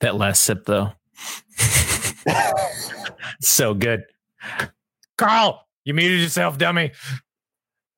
[0.00, 0.92] That last sip, though,
[3.40, 4.04] so good.
[5.18, 6.92] Carl, you muted yourself, dummy.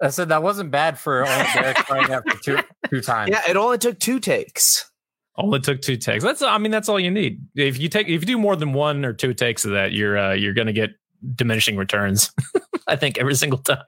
[0.01, 2.59] I said that wasn't bad for only Derek trying that for two
[2.89, 3.30] two times.
[3.30, 4.91] Yeah, it only took two takes.
[5.34, 6.23] All it took two takes.
[6.23, 7.41] That's I mean that's all you need.
[7.55, 10.19] If you take if you do more than one or two takes of that, you're
[10.19, 10.91] uh, you're going to get
[11.34, 12.30] diminishing returns.
[12.87, 13.84] I think every single time.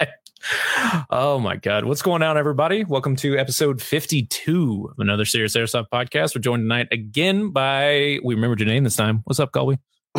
[1.11, 2.85] Oh my god, what's going on, everybody?
[2.85, 6.35] Welcome to episode 52 of another Serious Airsoft podcast.
[6.35, 9.21] We're joined tonight again by we remembered your name this time.
[9.25, 9.79] What's up, Colby?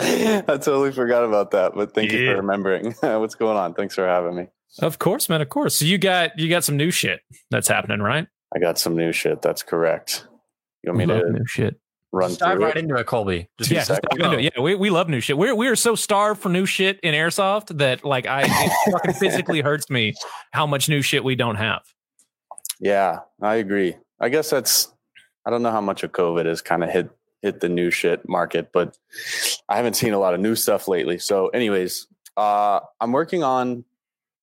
[0.00, 2.92] I totally forgot about that, but thank you for remembering.
[3.00, 3.74] What's going on?
[3.74, 4.46] Thanks for having me.
[4.80, 5.40] Of course, man.
[5.42, 5.74] Of course.
[5.76, 7.20] So you got you got some new shit
[7.50, 8.26] that's happening, right?
[8.54, 9.42] I got some new shit.
[9.42, 10.26] That's correct.
[10.82, 11.78] You want me Love to new shit.
[12.10, 12.80] run Just dive through right it?
[12.80, 13.48] into it, Colby.
[13.58, 14.44] Just yeah, just dive into it.
[14.44, 15.36] yeah, we, we love new shit.
[15.38, 19.14] We're we are so starved for new shit in airsoft that like I it fucking
[19.14, 20.14] physically hurts me
[20.52, 21.82] how much new shit we don't have.
[22.80, 23.96] Yeah, I agree.
[24.20, 24.88] I guess that's.
[25.44, 27.10] I don't know how much of COVID has kind of hit
[27.42, 28.96] hit the new shit market, but
[29.68, 31.18] I haven't seen a lot of new stuff lately.
[31.18, 33.84] So, anyways, uh, I'm working on.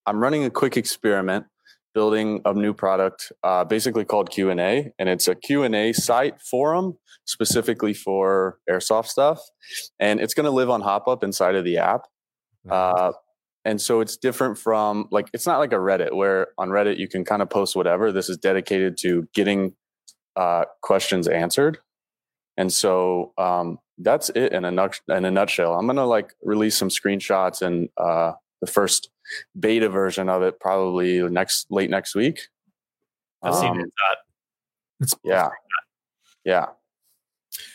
[0.05, 1.45] I'm running a quick experiment,
[1.93, 4.59] building a new product, uh, basically called Q and
[4.99, 9.39] it's a Q and A site forum specifically for airsoft stuff,
[9.99, 12.07] and it's going to live on HopUp inside of the app.
[12.69, 13.11] Uh,
[13.65, 17.07] and so it's different from like it's not like a Reddit where on Reddit you
[17.07, 18.11] can kind of post whatever.
[18.11, 19.75] This is dedicated to getting
[20.35, 21.79] uh, questions answered,
[22.59, 25.75] and so um, that's it in a nut- in a nutshell.
[25.75, 29.09] I'm gonna like release some screenshots and uh, the first
[29.57, 32.41] beta version of it probably next late next week.
[33.41, 33.85] I've seen Um, it.
[33.85, 34.15] Uh,
[34.99, 35.49] It's Yeah,
[36.43, 36.65] yeah.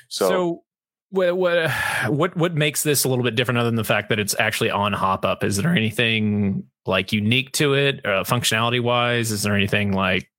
[0.08, 0.64] So, So,
[1.08, 1.70] what what
[2.08, 4.70] what what makes this a little bit different other than the fact that it's actually
[4.70, 5.42] on HopUp?
[5.42, 9.30] Is there anything like unique to it, uh, functionality wise?
[9.30, 10.30] Is there anything like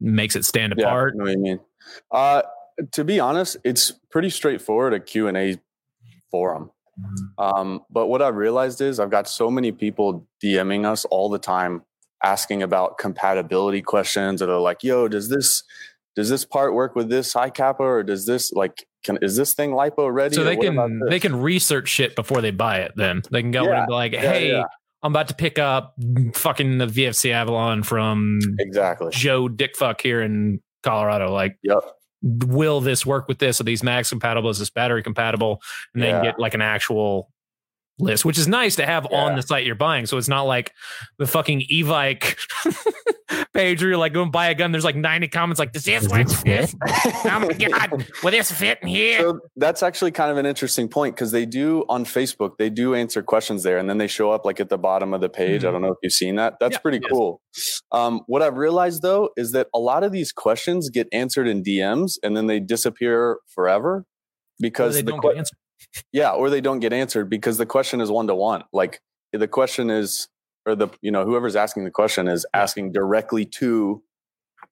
[0.00, 1.14] makes it stand apart?
[1.16, 1.60] yeah, I know what you mean.
[2.10, 2.42] Uh,
[2.92, 4.94] to be honest, it's pretty straightforward.
[4.94, 5.56] A Q and A
[6.30, 6.70] forum.
[7.38, 11.38] Um, but what I've realized is I've got so many people DMing us all the
[11.38, 11.82] time
[12.22, 15.62] asking about compatibility questions, or they're like, "Yo, does this
[16.16, 19.70] does this part work with this Hi-Capa, or does this like can is this thing
[19.70, 22.92] lipo ready?" So they can they can research shit before they buy it.
[22.96, 24.64] Then they can go Yeah, and be like, yeah, "Hey, yeah.
[25.02, 25.94] I'm about to pick up
[26.34, 29.10] fucking the VFC Avalon from exactly.
[29.12, 31.32] Joe Dickfuck here in Colorado.
[31.32, 31.82] Like, Yep.
[32.22, 33.60] Will this work with this?
[33.60, 34.50] Are these max compatible?
[34.50, 35.62] Is this battery compatible?
[35.94, 37.30] And then get like an actual
[38.00, 40.06] list, which is nice to have on the site you're buying.
[40.06, 40.72] So it's not like
[41.18, 42.36] the fucking Evike
[43.54, 44.72] page where you're like, go and buy a gun.
[44.72, 46.26] There's like 90 comments like, does this work?
[46.26, 46.74] with this?
[47.24, 49.20] Oh my God, will this fit in here?
[49.20, 52.94] So that's actually kind of an interesting point because they do on Facebook, they do
[52.94, 55.64] answer questions there and then they show up like at the bottom of the page.
[55.64, 55.72] I Mhm.
[55.72, 56.54] don't know if you've seen that.
[56.60, 57.40] That's Yeah, pretty cool.
[57.92, 61.62] Um, what I've realized though is that a lot of these questions get answered in
[61.62, 64.04] DMs and then they disappear forever Or
[64.60, 65.12] because they the
[65.80, 66.08] don't que- get answered.
[66.12, 68.64] yeah, or they don't get answered because the question is one to one.
[68.72, 69.00] Like
[69.32, 70.28] the question is,
[70.66, 74.02] or the you know whoever's asking the question is asking directly to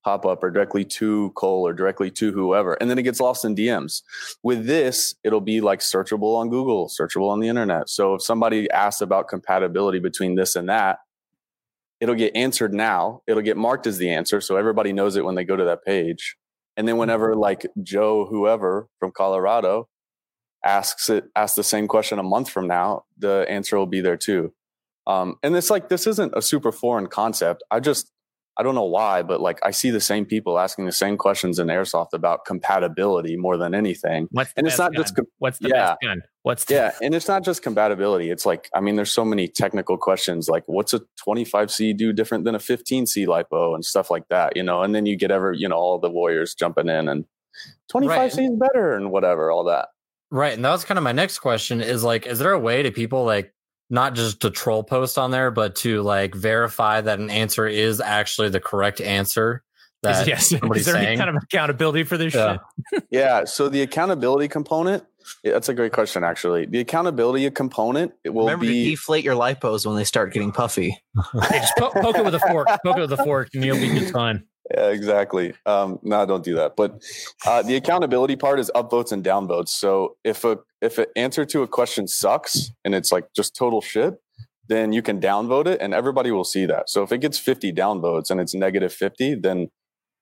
[0.05, 3.45] pop up or directly to Cole or directly to whoever, and then it gets lost
[3.45, 4.03] in DMs.
[4.43, 7.89] With this, it'll be like searchable on Google, searchable on the internet.
[7.89, 10.99] So if somebody asks about compatibility between this and that,
[12.01, 13.23] it'll get answered now.
[13.27, 15.85] It'll get marked as the answer, so everybody knows it when they go to that
[15.85, 16.37] page.
[16.77, 17.01] And then mm-hmm.
[17.01, 19.89] whenever like Joe, whoever from Colorado,
[20.65, 24.17] asks it asks the same question a month from now, the answer will be there
[24.17, 24.53] too.
[25.07, 27.63] Um, and it's like this isn't a super foreign concept.
[27.71, 28.13] I just
[28.59, 31.61] I don't know why, but like I see the same people asking the same questions
[31.61, 34.27] in airsoft about compatibility more than anything.
[34.33, 35.91] What's the And it's not just com- What's the yeah.
[35.91, 36.23] best gun?
[36.43, 38.31] What's the Yeah, and it's not just compatibility.
[38.31, 42.45] It's like I mean, there's so many technical questions like what's a 25C do different
[42.45, 44.83] than a 15C lipo and stuff like that, you know.
[44.83, 47.27] And then you get ever you know all the warriors jumping in and
[47.93, 49.89] 25C is better and whatever, all that.
[50.31, 50.53] Right.
[50.53, 52.91] And that was kind of my next question is like, is there a way to
[52.91, 53.53] people like
[53.91, 58.01] not just to troll post on there, but to like verify that an answer is
[58.01, 59.63] actually the correct answer?
[60.03, 60.49] That Is, yes.
[60.51, 62.59] somebody's Is there any kind of accountability for this Yeah.
[62.93, 63.05] shit?
[63.11, 63.45] Yeah.
[63.47, 65.05] So the accountability component,
[65.43, 66.67] yeah, that's a great question, actually.
[66.67, 70.53] The accountability component it will Remember to be deflate your lipos when they start getting
[70.53, 70.97] puffy.
[71.49, 72.69] Hey, just po- poke it with a fork.
[72.85, 74.45] Poke it with a fork, and you'll be just fine.
[74.75, 75.55] Yeah, exactly.
[75.67, 76.77] Um, no, don't do that.
[76.77, 77.03] But
[77.47, 79.71] uh, the accountability part is upvotes and downvotes.
[79.71, 83.81] So if a if an answer to a question sucks and it's like just total
[83.81, 84.15] shit,
[84.69, 86.91] then you can downvote it and everybody will see that.
[86.91, 89.71] So if it gets 50 downvotes and it's negative 50, then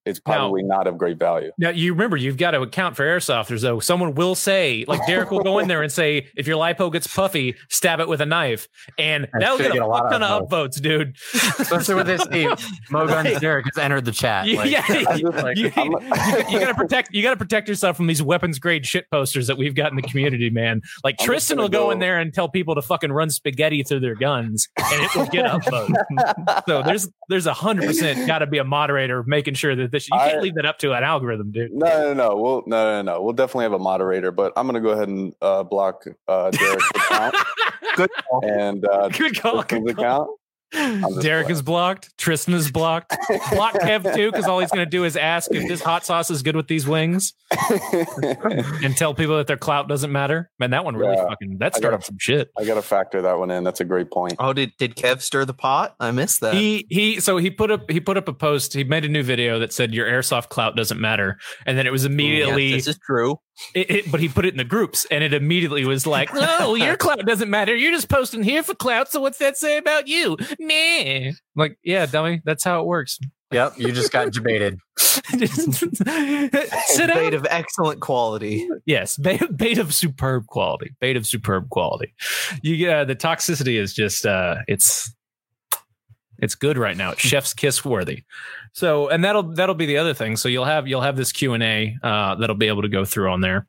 [0.07, 1.51] it's probably not of great value.
[1.59, 3.81] Now you remember you've got to account for airsofters though.
[3.81, 7.07] Someone will say, like Derek will go in there and say, if your lipo gets
[7.07, 8.69] puffy, stab it with a knife,
[8.99, 11.17] and I that'll should get a get a lot fuck ton of of upvotes, dude.
[11.59, 12.53] Especially with this team.
[12.91, 14.47] Mogun's Derek has entered the chat.
[14.47, 17.13] You- Like, yeah, I'm you, like, you- you gotta protect.
[17.13, 20.03] You gotta protect yourself from these weapons grade shit posters that we've got in the
[20.03, 20.83] community, man.
[21.05, 23.83] Like I'm Tristan will go, go- in there and tell people to fucking run spaghetti
[23.83, 26.63] through their guns, and it will get upvotes.
[26.69, 30.09] so there's there's a hundred percent got to be a moderator making sure that this.
[30.11, 31.73] You can't I- leave that up to an algorithm, dude.
[31.73, 32.37] No, no, no.
[32.37, 33.23] We'll no, no, no.
[33.23, 36.91] We'll definitely have a moderator, but I'm gonna go ahead and uh, block uh, Derek's
[36.97, 37.35] account
[37.97, 38.41] Good call.
[38.45, 39.63] and uh, Good call.
[39.63, 39.89] Good call.
[39.91, 40.31] account.
[40.77, 42.17] Just Derek is blocked.
[42.19, 43.17] Tristan is blocked.
[43.53, 46.31] Block Kev too, because all he's going to do is ask if this hot sauce
[46.31, 47.33] is good with these wings,
[48.83, 50.51] and tell people that their clout doesn't matter.
[50.59, 51.29] Man, that one really Yeah.
[51.29, 52.51] fucking that started gotta- some shit.
[52.59, 53.65] I got to factor that one in.
[53.65, 54.35] That's a great point.
[54.39, 55.95] Oh, did did Kev stir the pot?
[56.01, 56.55] I missed that.
[56.55, 57.21] He he.
[57.21, 58.75] So he put up he put up a post.
[58.75, 61.91] He made a new video that said your airsoft clout doesn't matter, and then it
[61.91, 62.73] was Yeah, immediately.
[62.73, 63.39] this is true.
[63.75, 66.75] It, it- but he put it in the groups, and it immediately was like, "No,
[66.75, 67.75] your clout doesn't matter.
[67.75, 69.11] You're just posting here for clout.
[69.11, 70.37] So what's that say about you?
[70.59, 72.43] Meh." Like, yeah, dummy.
[72.45, 73.19] That's how it works.
[73.53, 74.79] yep, you just got debated.
[74.99, 75.23] Sit
[77.13, 78.69] Bait of excellent quality.
[78.87, 80.95] Yes, bait, bait of superb quality.
[81.01, 82.15] Bait of superb quality.
[82.63, 85.13] You uh, the toxicity is just uh it's
[86.39, 87.13] it's good right now.
[87.13, 88.25] It's chef's kiss worthy.
[88.73, 90.37] So, and that'll that'll be the other thing.
[90.37, 93.05] So you'll have you'll have this Q and A uh, that'll be able to go
[93.05, 93.67] through on there.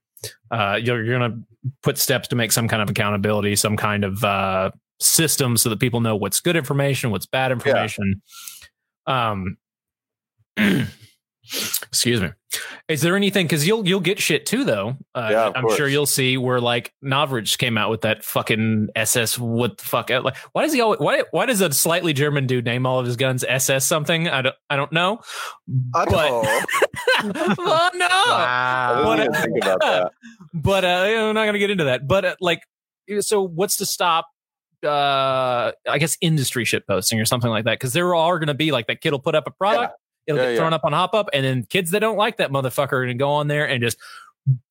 [0.52, 1.38] Uh, you're, you're gonna
[1.84, 5.80] put steps to make some kind of accountability, some kind of uh, system, so that
[5.80, 8.22] people know what's good information, what's bad information.
[9.06, 9.58] Um,
[11.84, 12.30] excuse me.
[12.88, 13.46] Is there anything?
[13.46, 14.98] Because you'll you'll get shit too, though.
[15.14, 15.76] Uh, Yeah, I'm course.
[15.76, 19.38] sure you'll see where like Novritsch came out with that fucking SS.
[19.38, 20.10] What the fuck?
[20.10, 21.00] Like, why does he always?
[21.00, 24.28] Why why does a slightly German dude name all of his guns SS something?
[24.30, 25.20] I don't I don't know.
[25.68, 26.66] But Oh,
[27.24, 28.08] oh no.
[28.08, 29.16] Wow.
[29.16, 30.12] didn't even think about that.
[30.54, 32.08] But uh, you I'm not gonna get into that.
[32.08, 32.62] But uh, like,
[33.20, 34.28] so what's to stop?
[34.86, 38.54] Uh, I guess industry shit posting or something like that because there are going to
[38.54, 39.96] be like that kid will put up a product,
[40.28, 40.58] it'll Yeah, get yeah.
[40.60, 43.14] thrown up on HopUp, and then kids that don't like that motherfucker are going to
[43.16, 43.98] go on there and just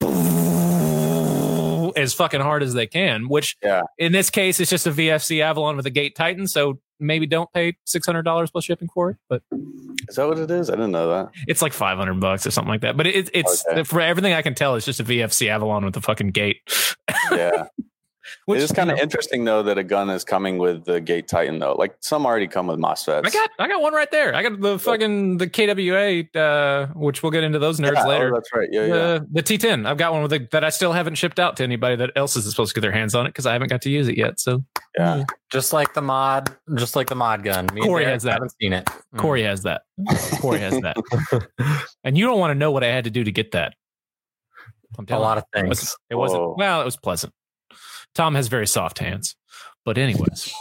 [1.97, 3.29] as fucking hard as they can.
[3.29, 3.83] Which, Yeah.
[3.99, 7.51] in this case, it's just a VFC Avalon with a Gate Titan, so maybe don't
[7.53, 9.43] pay six hundred dollars plus shipping for it, but
[10.09, 10.71] Is that what it is?
[10.71, 11.31] I didn't know that.
[11.47, 12.97] it's like five hundred bucks or something like that.
[12.97, 13.83] But it, it's Okay.
[13.85, 16.59] for everything I can tell, it's just a VFC Avalon with a fucking gate.
[17.31, 17.67] Yeah.
[18.47, 20.85] Which it is kind you of know, interesting though that a gun is coming with
[20.85, 21.75] the Gate Titan though.
[21.75, 23.27] Like some already come with MOSFETs.
[23.27, 24.37] I got I got one right there.
[24.37, 28.09] I got the fucking the KWA, uh, which we'll get into those nerds Yeah, oh,
[28.09, 28.31] later.
[28.33, 28.69] that's right.
[28.71, 28.95] Yeah, yeah.
[28.95, 29.85] The, the T10.
[29.85, 32.37] I've got one with the, that I still haven't shipped out to anybody that else
[32.37, 34.17] is supposed to get their hands on it because I haven't got to use it
[34.17, 34.39] yet.
[34.39, 34.63] So
[34.97, 35.25] yeah.
[35.51, 37.67] Just like the mod, just like the mod gun.
[37.75, 38.35] Me Corey has that.
[38.35, 38.85] Haven't seen it.
[38.85, 39.19] Mm.
[39.19, 39.83] Corey has that.
[40.41, 40.97] Corey has that.
[42.05, 43.75] and you don't want to know what I had to do to get that.
[45.09, 45.59] A lot of you.
[45.59, 45.69] It things.
[45.69, 47.33] wasn't, it wasn't well, it was pleasant.
[48.17, 49.37] Tom has very soft hands.
[49.85, 50.53] But anyways.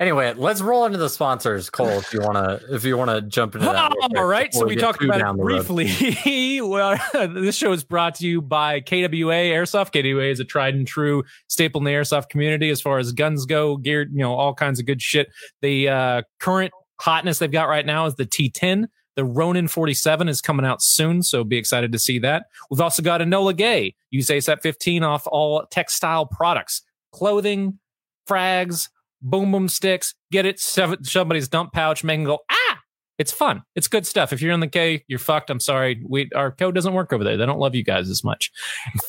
[0.00, 1.88] Anyway, let's roll into the sponsors, Cole.
[1.88, 3.94] If you wanna, if you wanna jump into that.
[4.16, 6.60] All right, so we talked about it briefly.
[6.62, 6.98] well,
[7.28, 9.92] this show is brought to you by KWA Airsoft.
[9.92, 13.46] KWA is a tried and true staple in the airsoft community as far as guns
[13.46, 15.28] go, geared, you know, all kinds of good shit.
[15.62, 18.86] The uh, current hotness they've got right now is the T10.
[19.18, 22.44] The Ronin 47 is coming out soon, so be excited to see that.
[22.70, 23.96] We've also got Enola Gaye.
[24.12, 27.80] Use ASAP 15 off all textile products, clothing,
[28.28, 28.88] frags,
[29.20, 30.14] boom boom sticks.
[30.30, 32.78] Get it, somebody's dump pouch, make them go, ah!
[33.18, 33.64] It's fun.
[33.74, 34.32] It's good stuff.
[34.32, 35.50] If you're in the K, you're fucked.
[35.50, 36.00] I'm sorry.
[36.08, 37.36] We our code doesn't work over there.
[37.36, 38.52] They don't love you guys as much.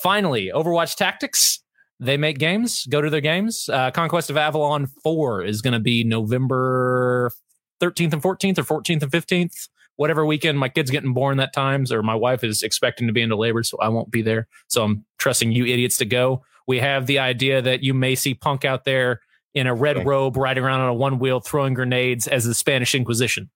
[0.01, 1.59] Finally, Overwatch Tactics.
[1.99, 2.87] They make games.
[2.87, 3.69] Go to their games.
[3.71, 7.31] Uh, Conquest of Avalon 4 is going to be November
[7.79, 9.69] 13th and 14th or 14th and 15th.
[9.99, 13.21] Whatever weekend my kid's getting born that times, or my wife is expecting to be
[13.21, 14.47] into labor, so I won't be there.
[14.69, 16.41] So I'm trusting you idiots to go.
[16.67, 19.19] We have the idea that you may see Punk out there
[19.53, 20.05] in a red Okay.
[20.05, 23.49] robe riding around on a one wheel throwing grenades as the Spanish Inquisition.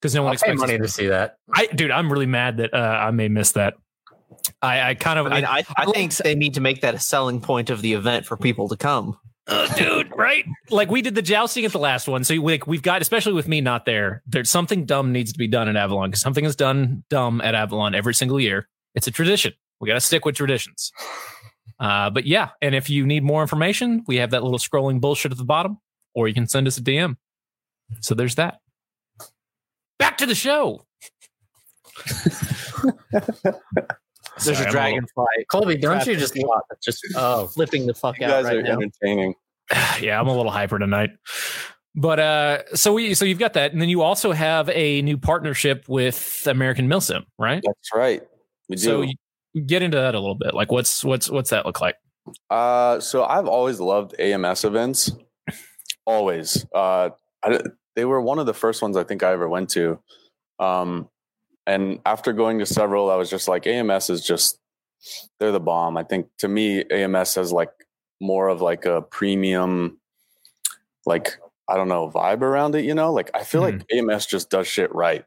[0.00, 1.38] Because no one I'll expects money us- to see that.
[1.52, 3.74] I, dude, I'm really mad that uh, I may miss that.
[4.62, 6.94] I, I kind of, I mean, I, I I think they need to make that
[6.94, 9.18] a selling point of the event for people to come.
[9.48, 10.44] Uh, dude, right?
[10.70, 13.48] Like we did the jousting at the last one, so like we've got, especially with
[13.48, 16.56] me not there, there's something dumb needs to be done at Avalon because something is
[16.56, 18.68] done dumb at Avalon every single year.
[18.94, 19.52] It's a tradition.
[19.80, 20.92] We got to stick with traditions.
[21.80, 25.32] Uh, but yeah, and if you need more information, we have that little scrolling bullshit
[25.32, 25.78] at the bottom,
[26.14, 27.16] or you can send us a DM.
[28.00, 28.60] So there's that.
[29.98, 30.86] back to the show.
[34.44, 35.24] There's Sorry, a a dragonfly.
[35.50, 38.56] Colby, don't you just in the just oh flipping the fuck You out guys right
[38.56, 38.72] are now.
[38.80, 39.34] entertaining.
[40.00, 41.10] yeah, I'm a little hyper tonight.
[41.94, 45.18] But uh so we so you've got that, and then you also have a new
[45.18, 47.62] partnership with American Milsim, right?
[47.64, 48.22] That's right.
[48.68, 48.82] We do.
[48.82, 50.54] So get into that a little bit.
[50.54, 51.96] Like what's what's what's that look like?
[52.48, 55.10] Uh, so I've always loved AMS events.
[56.06, 56.64] Always.
[56.74, 57.10] Uh,
[57.42, 57.60] I,
[57.94, 59.98] they were one of the first ones I think I ever went to.
[60.58, 61.08] Um,
[61.66, 64.58] and after going to several, I was just like, AMS is just,
[65.38, 65.96] they're the bomb.
[65.96, 67.70] I think to me, AMS has like
[68.20, 69.98] more of like a premium,
[71.06, 71.38] like,
[71.68, 73.12] I don't know, vibe around it, you know?
[73.12, 75.24] Like, I feel like AMS just does shit right.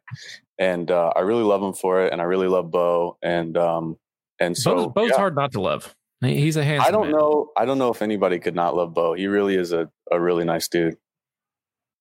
[0.58, 2.12] And uh, I really love them for it.
[2.12, 3.18] And I really love Bo.
[3.22, 3.98] And, um,
[4.40, 5.18] and so, Bo's, Bo's yeah.
[5.18, 5.96] hard not to love.
[6.22, 6.88] He's a handsome.
[6.88, 7.20] I don't man.
[7.20, 7.50] know.
[7.58, 9.14] I don't know if anybody could not love Bo.
[9.14, 10.98] He really is a, a really nice dude.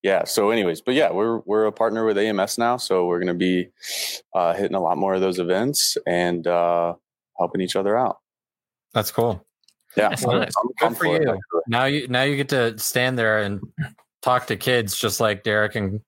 [0.04, 0.22] Yeah.
[0.24, 3.70] So, anyways, but yeah, we're we're a partner with AMS now, so we're gonna be
[4.34, 6.94] uh, hitting a lot more of those events and uh,
[7.38, 8.18] helping each other out.
[8.92, 9.44] that's cool.
[9.96, 10.10] Yeah.
[10.10, 10.52] That's I'm- nice.
[10.56, 11.14] I'm- Good I'm for you.
[11.16, 11.60] actually.
[11.68, 13.60] Now you now you get to stand there and
[14.22, 16.00] talk to kids just like Derek and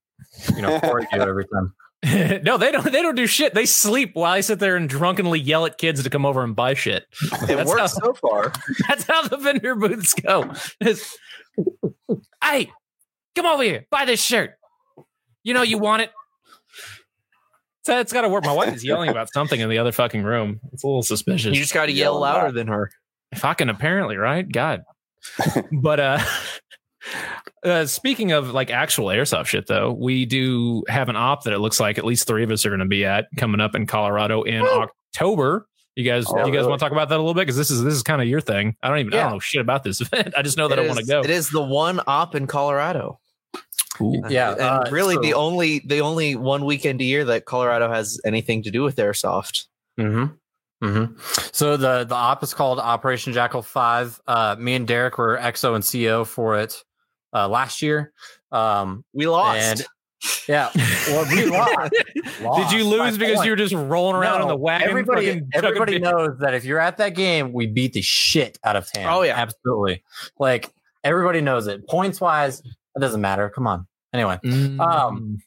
[0.54, 1.72] you know Corey do every time.
[2.44, 2.84] no, they don't.
[2.92, 3.54] They don't do shit.
[3.54, 6.54] They sleep while I sit there and drunkenly yell at kids to come over and
[6.54, 7.04] buy shit.
[7.22, 8.52] It That's works how- so far.
[8.88, 10.52] That's how the vendor booths go.
[10.80, 11.16] It's,
[12.44, 12.70] hey,
[13.36, 14.52] come over here, buy this shirt.
[15.44, 16.10] You know you want it.
[17.84, 18.44] So it's got to work.
[18.44, 20.58] My wife is yelling about something in the other fucking room.
[20.72, 21.54] It's a little suspicious.
[21.54, 22.90] You just got to yell Yell louder than her.
[23.36, 24.46] fucking apparently, right?
[24.50, 24.82] God.
[25.72, 26.18] but uh
[27.64, 31.58] Uh, speaking of like actual airsoft shit, though, we do have an op that it
[31.60, 33.86] looks like at least three of us are going to be at coming up in
[33.86, 35.68] Colorado in October.
[35.94, 36.68] You guys, Oh, you guys really?
[36.68, 38.26] want to talk about that a little bit because this is this is kind of
[38.28, 38.74] your thing.
[38.82, 40.34] I don't even I don't know shit about this event.
[40.36, 41.20] I just know that It I want to go.
[41.20, 43.20] It is the one op in Colorado.
[44.28, 47.90] Yeah, and uh, really so- the only the only one weekend a year that Colorado
[47.90, 49.64] has anything to do with airsoft.
[49.98, 50.86] Mm-hmm.
[50.86, 51.14] Mm-hmm.
[51.52, 54.20] So the the op is called Operation Jackal Five.
[54.26, 56.82] Uh, me and Derek were XO and CO for it
[57.32, 58.12] uh, last year.
[58.52, 59.58] Um, We lost.
[59.58, 59.86] and
[60.48, 60.70] yeah,
[61.08, 61.92] well, we lost.
[61.92, 63.44] Did you Lost by lose because point.
[63.46, 64.88] you were just rolling around in No, the wagon?
[64.88, 68.76] Everybody, fucking everybody knows that if you're at that game, we beat the shit out
[68.76, 69.12] of Tam.
[69.12, 69.34] Oh, yeah.
[69.36, 70.02] absolutely.
[70.38, 70.72] Like
[71.04, 71.86] everybody knows it.
[71.88, 72.62] Points wise,
[72.96, 73.50] it doesn't matter.
[73.50, 73.86] Come on.
[74.12, 74.80] Anyway, Mm.
[74.80, 75.38] Um,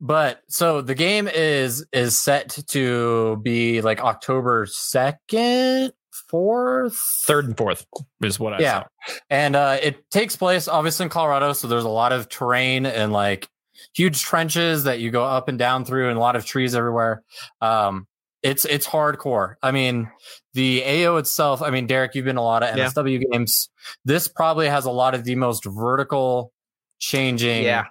[0.00, 5.92] but so the game is is set to be like October second,
[6.28, 7.86] fourth, third and fourth
[8.22, 9.14] is what I yeah, saw.
[9.30, 13.12] and uh, it takes place obviously in Colorado, so there's a lot of terrain and
[13.12, 13.48] like
[13.94, 17.22] huge trenches that you go up and down through, and a lot of trees everywhere.
[17.62, 18.06] Um,
[18.42, 19.54] it's it's hardcore.
[19.62, 20.10] I mean,
[20.52, 21.62] the AO itself.
[21.62, 22.86] I mean, Derek, you've been a lot of Yeah.
[22.88, 23.70] MSW games.
[24.04, 26.52] This probably has a lot of the most vertical
[26.98, 27.84] changing yeah.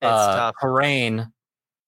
[0.00, 0.54] It's uh, tough.
[0.60, 1.32] terrain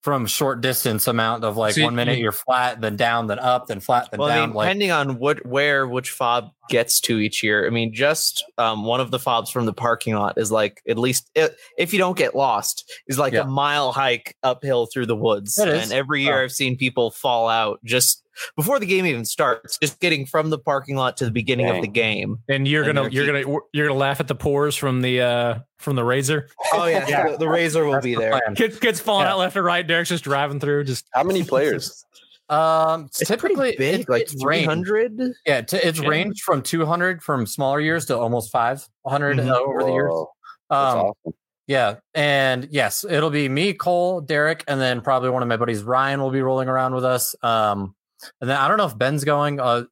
[0.03, 3.39] from short distance amount of like So one minute you- you're flat, then down, then
[3.39, 4.49] up, then flat, then Well, I down.
[4.49, 7.67] mean, like depending on what where which fob gets to each year.
[7.67, 10.97] I mean, just um, one of the fobs from the parking lot is like at
[10.97, 13.41] least i if you don't get lost, is like Yeah.
[13.41, 15.59] a mile hike uphill through the woods.
[15.59, 16.43] And every year Oh.
[16.43, 18.23] I've seen people fall out just
[18.55, 21.75] before the game even starts, just getting from the parking lot to the beginning Dang.
[21.75, 22.37] of the game.
[22.49, 25.21] And you're And gonna they're you're gonna you're gonna laugh at the pores from the
[25.21, 26.47] uh from the razor.
[26.73, 27.31] Oh yeah, Yeah.
[27.31, 28.31] The, the razor will that's be the there.
[28.31, 28.55] plan.
[28.55, 29.33] Kids kids falling Yeah.
[29.33, 29.85] out left and right.
[29.85, 30.85] Derek's just driving through.
[30.85, 32.05] Just How many players?
[32.51, 34.69] Um, It's typically pretty big, it- like it's three ranged.
[34.69, 35.19] hundred.
[35.45, 36.07] Yeah, t- it's Yeah.
[36.09, 39.49] ranged from 200 from smaller years to almost 500 Mhm.
[39.49, 40.09] uh, over the years.
[40.11, 40.31] Whoa,
[40.69, 41.33] that's Um, awesome.
[41.67, 45.81] yeah, and yes, it'll be me, Cole, Derek, and then probably one of my buddies,
[45.83, 47.35] Ryan, will be rolling around with us.
[47.41, 47.95] Um,
[48.41, 49.59] and then I don't know if Ben's going.
[49.59, 49.83] Uh,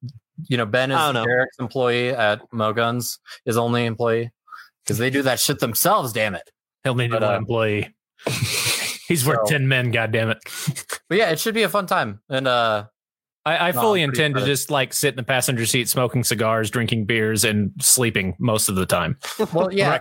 [0.47, 1.25] you know, Ben is I know.
[1.25, 4.31] Derek's employee at Mo Guns, his only employee,
[4.83, 6.11] because they do that shit themselves.
[6.13, 6.49] Damn it.
[6.83, 7.93] he'll need But, one uh, employee.
[9.09, 9.91] He's worth so- ten men.
[9.91, 10.37] God damn it!
[11.09, 12.21] But yeah, it should be a fun time.
[12.29, 12.85] And uh,
[13.45, 16.23] I, I No, fully I'm intend to just like sit in the passenger seat, smoking
[16.23, 19.17] cigars, drinking beers, and sleeping most of the time.
[19.53, 19.99] well, yeah,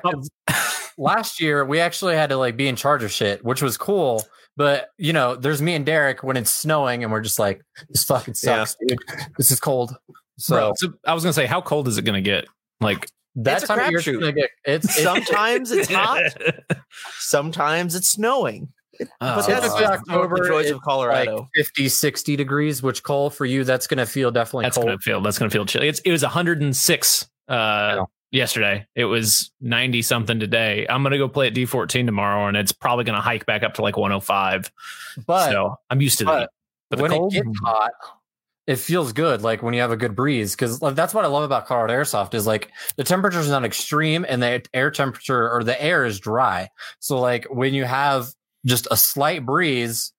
[0.99, 4.23] last year we actually had to like be in charge of shit, which was cool.
[4.57, 8.05] But you know, there's me and Derek when it's snowing, and we're just like, this
[8.05, 8.99] fucking sucks, dude.
[9.39, 9.97] This is cold.
[10.39, 12.47] So Bro, so I was gonna say, how cold is it gonna get?
[12.81, 14.45] Like that's It's a time of year, crapshoot.
[14.65, 16.23] it's, it's Sometimes it's hot.
[17.19, 18.73] Sometimes it's snowing.
[19.01, 21.37] Oh, But that's typically just October, the joys of Colorado.
[21.37, 22.83] like 50, 60 degrees.
[22.83, 24.87] Which Cole for you, that's gonna feel definitely that's cold.
[24.89, 25.89] gonna feel that's gonna feel chilly.
[25.89, 28.05] It's it was 106 uh Yeah.
[28.31, 28.87] yesterday.
[28.95, 30.87] It was 90 something today.
[30.89, 33.83] I'm gonna go play at D14 tomorrow, and it's probably gonna hike back up to
[33.83, 34.71] like 105.
[35.27, 36.51] But so I'm used to but that.
[36.91, 37.91] But the when cold, it gets hot,
[38.67, 39.43] it feels good.
[39.43, 42.35] Like when you have a good breeze, because that's what I love about Colorado Airsoft
[42.35, 46.19] is like the temperature is not extreme and the air temperature or the air is
[46.21, 46.69] dry.
[46.99, 48.29] So like when you have
[48.69, 50.13] just a slight breeze,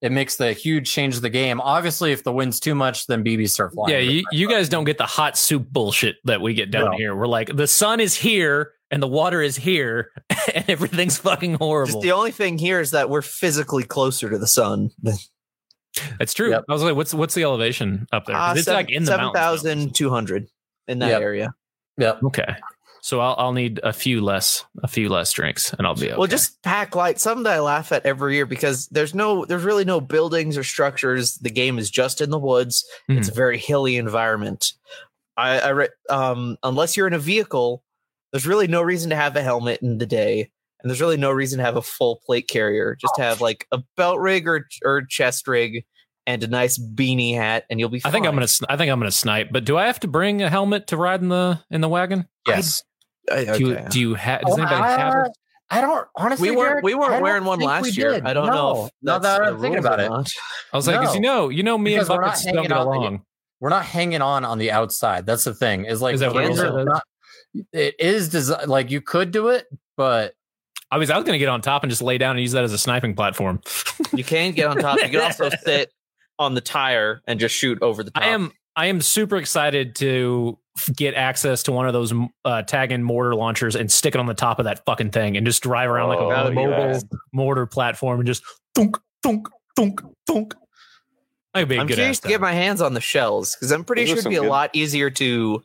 [0.00, 1.60] it makes the huge change of the game.
[1.60, 3.92] Obviously, if the wind's too much, then BBs start flying.
[3.94, 6.96] Yeah, you, you guys don't get the hot soup bullshit that we get down No.
[6.96, 7.14] here.
[7.14, 10.10] We're like, the sun is here and the water is here
[10.54, 11.92] and everything's fucking horrible.
[11.92, 14.90] Just the only thing here is that we're physically closer to the sun.
[16.18, 16.50] That's true.
[16.50, 16.64] Yep.
[16.68, 18.34] I was like, what's what's the elevation up there?
[18.34, 20.48] Uh, it's seven- like in the 7,200
[20.88, 21.20] in that Yep.
[21.22, 21.54] area.
[21.98, 22.22] Yep.
[22.22, 22.26] now.
[22.28, 22.54] Okay.
[23.04, 26.16] So I'll I'll need a few less a few less drinks and I'll be okay.
[26.16, 27.18] Well, just pack light.
[27.18, 30.62] Something that I laugh at every year because there's no, there's really no buildings or
[30.62, 31.36] structures.
[31.38, 32.84] The game is just in the woods.
[33.08, 33.32] It's Hmm.
[33.32, 34.72] a very hilly environment.
[35.36, 37.82] I, I re- um, unless you're in a vehicle,
[38.32, 40.48] there's really no reason to have a helmet in the day,
[40.80, 42.96] and there's really no reason to have a full plate carrier.
[43.00, 45.84] Just have like a belt rig or or chest rig
[46.26, 47.98] and a nice beanie hat, and you'll be.
[47.98, 48.12] I Fine.
[48.12, 49.48] think I'm gonna I think I'm gonna snipe.
[49.50, 52.28] But do I have to bring a helmet to ride in the in the wagon?
[52.46, 52.84] Yes.
[53.30, 54.42] Uh, Do you do you have?
[54.42, 55.26] Does anybody have?
[55.26, 55.32] It?
[55.70, 56.50] I don't honestly.
[56.50, 58.12] we weren't Derek, we weren't wearing one last we year.
[58.12, 58.26] did.
[58.26, 58.52] I don't No.
[58.52, 58.84] know.
[58.86, 60.30] If Now that's that the I'm thinking about it, not.
[60.72, 61.34] I was like, 'cause you No.
[61.44, 63.22] know, you know, me Because and we're not buckets don't hanging get out the- along.
[63.60, 65.24] we're not hanging on on the outside.
[65.24, 65.84] That's the thing.
[65.86, 66.58] Is like Is that what it is?
[66.62, 67.04] not-
[67.72, 70.34] it is desi- like you could do it, but
[70.90, 72.64] I was I was gonna get on top and just lay down and use that
[72.64, 73.60] as a sniping platform.
[74.12, 74.98] You can get on top.
[75.00, 75.90] You can also sit
[76.38, 78.22] on the tire and just shoot over the top.
[78.22, 80.58] I am I am super excited to
[80.96, 82.14] get access to one of those
[82.46, 85.36] uh, tag in mortar launchers and stick it on the top of that fucking thing
[85.36, 87.04] and just drive around like Oh, a mobile yes.
[87.32, 88.42] mortar platform and just
[88.74, 90.54] thunk thunk thunk thunk.
[91.54, 94.02] I'd be a I'm curious to get my hands on the shells because I'm pretty
[94.02, 95.62] Those sure it'd some be a lot easier to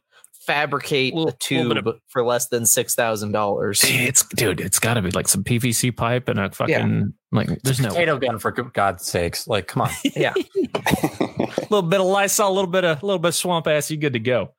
[0.48, 3.82] fabricate Little- a tube little bit for less than six thousand dollars.
[3.86, 7.50] It's dude, it's got to be like some PVC pipe and a fucking like.
[7.62, 9.48] There's no potato gun for God's sakes.
[9.48, 9.90] Like, come on.
[10.16, 13.68] Yeah, a little bit of Lysol, a little bit of a little bit of swamp
[13.68, 13.92] ass.
[13.92, 14.54] You good to go.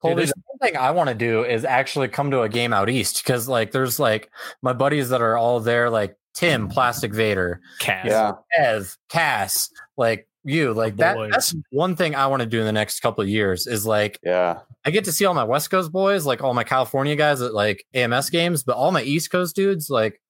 [0.00, 2.72] Colby, there's- the one thing I want to do is actually come to a game
[2.72, 4.30] out east because, like, there's like
[4.62, 8.06] my buddies that are all there, like Tim, Plastic Vader, Cass.
[8.06, 8.32] yeah.
[8.56, 11.14] Ev, Cass, like you, like that.
[11.16, 11.30] boys.
[11.32, 14.18] That's one thing I want to do in the next couple of years is like
[14.22, 14.60] Yeah.
[14.84, 17.52] I get to see all my West Coast boys, like all my California guys at
[17.54, 20.20] like AMS games, but all my East Coast dudes, like,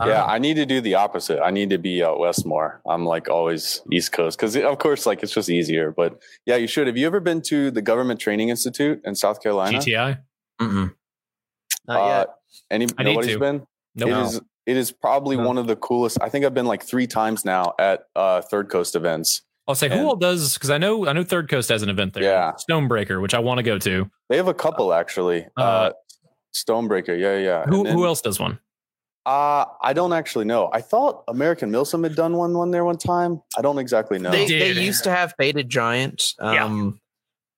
[0.00, 0.24] I Yeah, know.
[0.26, 1.42] I need to do the opposite.
[1.42, 2.80] I need to be out west more.
[2.88, 5.90] I'm like always East Coast because, of course, like it's just easier.
[5.90, 6.86] But yeah, you should.
[6.86, 9.78] Have you ever been to the Government Training Institute in South Carolina?
[9.78, 10.18] GTI.
[10.60, 10.94] Mm-mm.
[11.88, 12.28] not Uh, yet.
[12.70, 13.38] Any I need nobody's to.
[13.40, 13.66] been?
[13.96, 14.08] Nope.
[14.10, 14.40] It is.
[14.66, 15.46] It is probably No.
[15.46, 16.18] one of the coolest.
[16.22, 19.42] I think I've been like three times now at uh, Third Coast events.
[19.68, 21.88] I'll say who And- all does because I know I know Third Coast has an
[21.88, 22.22] event there.
[22.22, 22.52] Yeah.
[22.52, 24.10] Stonebreaker, which I want to go to.
[24.28, 25.46] They have a couple actually.
[25.58, 25.92] Uh, Uh,
[26.54, 27.64] Stonebreaker, yeah, yeah.
[27.64, 28.58] Who then- who else does one?
[29.26, 30.68] Uh, I don't actually know.
[30.72, 33.40] I thought American Milsim had done one one there one time.
[33.56, 34.30] I don't exactly know.
[34.30, 34.76] They, did.
[34.76, 36.34] they used to have Faded Giant.
[36.38, 36.64] Yeah.
[36.66, 37.00] Um,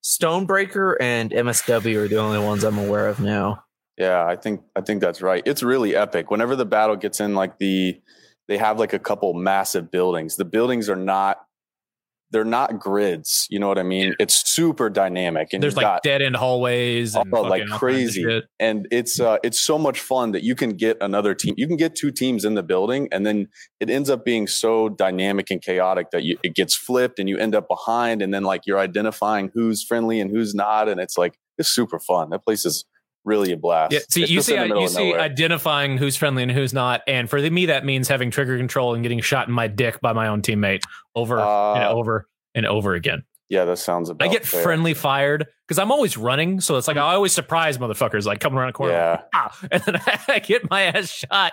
[0.04, 3.64] Stonebreaker and MSW are the only ones I'm aware of now.
[3.98, 5.42] Yeah, I think I think that's right.
[5.46, 6.30] It's really epic.
[6.30, 8.00] Whenever the battle gets in, like the
[8.48, 10.36] they have like a couple massive buildings.
[10.36, 11.38] The buildings are not
[12.32, 13.46] they're not grids.
[13.50, 14.14] You know what I mean?
[14.18, 17.78] It's super dynamic, and There's like got dead end hallways and Oh, like kinds of
[17.78, 18.42] crazy.
[18.58, 21.54] and it's uh it's so much fun that you can get another team.
[21.56, 23.48] You can get two teams in the building, and then
[23.80, 27.38] it ends up being so dynamic and chaotic that you, it gets flipped, and you
[27.38, 31.16] end up behind, and then like you're identifying who's friendly and who's not, and it's
[31.16, 32.30] like it's super fun.
[32.30, 32.84] That place is
[33.26, 33.92] really a blast.
[33.92, 35.20] Yeah, see, It's you see, in the middle you see, nowhere.
[35.20, 39.02] identifying who's friendly and who's not, and for me, that means having trigger control and
[39.02, 40.80] getting shot in my dick by my own teammate
[41.14, 43.24] over Uh, and over and over again.
[43.48, 44.28] Yeah, that sounds about.
[44.28, 44.62] I get fair.
[44.62, 48.58] friendly fired because I'm always running, so it's like I always surprise motherfuckers like coming
[48.58, 51.52] around a corner, Yeah, ah, and then I get my ass shot.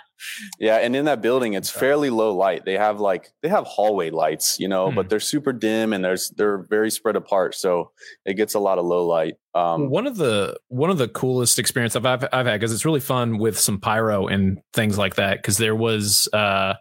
[0.60, 2.65] yeah, and in that building, it's fairly low light.
[2.65, 4.95] They have like they have hallway lights, you know, Hmm.
[4.95, 7.91] but they're super dim and there's they're very spread apart, so
[8.25, 9.34] it gets a lot of low light.
[9.56, 12.86] Um, one of the one of the coolest experience I've I've, I've had because it's
[12.86, 15.38] really fun with some pyro and things like that.
[15.38, 16.73] Because there was uh,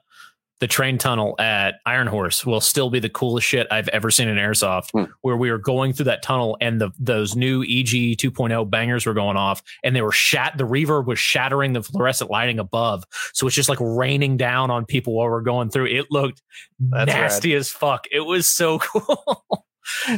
[0.62, 4.28] the train tunnel at Iron Horse will still be the coolest shit I've ever seen
[4.28, 4.92] in airsoft.
[4.92, 5.10] Hmm.
[5.22, 9.12] Where we were going through that tunnel and the those new EG 2.0 bangers were
[9.12, 10.56] going off and they were shat.
[10.56, 13.02] The reverb was shattering the fluorescent lighting above,
[13.34, 15.86] so it's just like raining down on people while we're going through.
[15.86, 16.40] It looked
[16.78, 18.06] That's nasty as fuck.
[18.12, 19.66] It was so cool.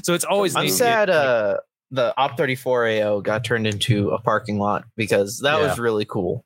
[0.02, 1.56] so it's always I'm neat sad get, like, uh,
[1.90, 6.44] the Op 34 AO got turned into a parking lot because that was really cool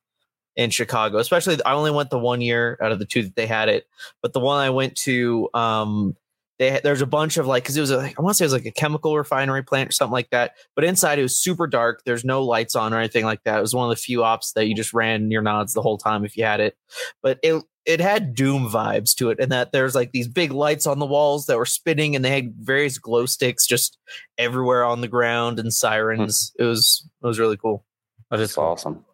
[0.59, 1.19] in Chicago.
[1.19, 3.87] Especially, I only went the one year out of the two that they had it,
[4.21, 6.17] but the one I went to, um,
[6.59, 8.47] they there's a bunch of like because it was a, I want to say it
[8.47, 10.57] was like a chemical refinery plant or something like that.
[10.75, 12.03] But inside it was super dark.
[12.05, 13.59] There's no lights on or anything like that.
[13.59, 15.97] It was one of the few ops that you just ran your nods the whole
[15.97, 16.77] time if you had it.
[17.23, 20.89] But it it had Doom vibes to it, and that there's like these big lights
[20.89, 23.97] on the walls that were spinning, and they had various glow sticks just
[24.37, 26.53] everywhere on the ground and sirens.
[26.59, 27.85] It was it was really cool.
[28.33, 29.05] That is awesome.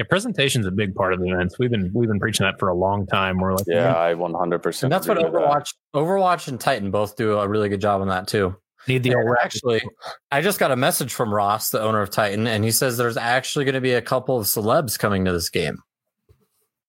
[0.00, 1.58] Yeah, presentation's a big part of the events.
[1.58, 3.36] We've been we've been preaching that for a long time.
[3.36, 4.82] We're like, Yeah, I 100%.
[4.82, 5.42] And that's what agree with that.
[5.42, 8.56] Overwatch, Overwatch and Titan both do a really good job on that too.
[8.88, 9.82] need the old actually,
[10.30, 13.18] I just got a message from Ross, the owner of Titan, and he says there's
[13.18, 15.76] actually going to be a couple of celebs coming to this game.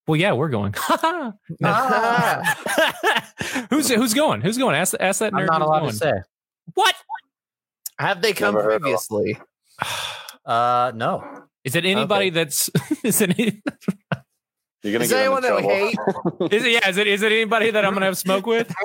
[0.06, 0.72] Well, yeah, we're going.
[3.68, 4.40] who's who's going?
[4.40, 4.74] Who's going?
[4.74, 5.40] Ask ask that nerd.
[5.40, 5.92] I'm not who's allowed going.
[5.92, 6.12] to say.
[6.72, 6.94] What?
[7.98, 9.38] Have they come Never previously?
[10.44, 11.24] Uh, no.
[11.64, 12.70] Is it anybody that's
[13.04, 13.62] is it any-
[14.82, 15.96] You're gonna Is get anyone in that we hate?
[16.52, 18.72] is it yeah, is it is it anybody that I'm gonna have smoke with?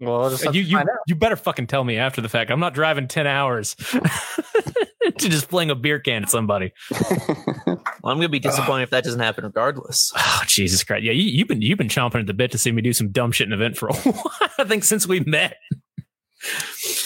[0.00, 0.96] Well, we'll just have you to you, find out.
[1.08, 2.52] you better fucking tell me after the fact.
[2.52, 6.72] I'm not driving ten hours to just fling a beer can at somebody.
[6.92, 10.12] Well, I'm gonna be disappointed if that doesn't happen regardless.
[10.40, 11.02] Oh Jesus Christ!
[11.02, 13.08] Yeah, you, you've been you've been chomping at the bit to see me do some
[13.10, 14.32] dumb shit in an event for a while.
[14.56, 15.56] I think since we met.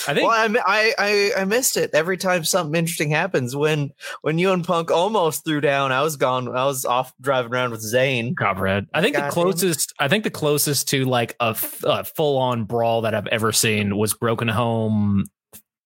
[0.08, 3.54] I think Well, I, I I I missed it every time something interesting happens.
[3.56, 6.48] When when you and Punk almost threw down, I was gone.
[6.48, 8.34] I was off driving around with Zane.
[8.34, 8.86] Copperhead.
[8.92, 9.32] I think God the damn.
[9.32, 9.94] closest.
[9.98, 14.48] I think the closest to like a full-on brawl that I've ever seen was Broken
[14.48, 15.26] Home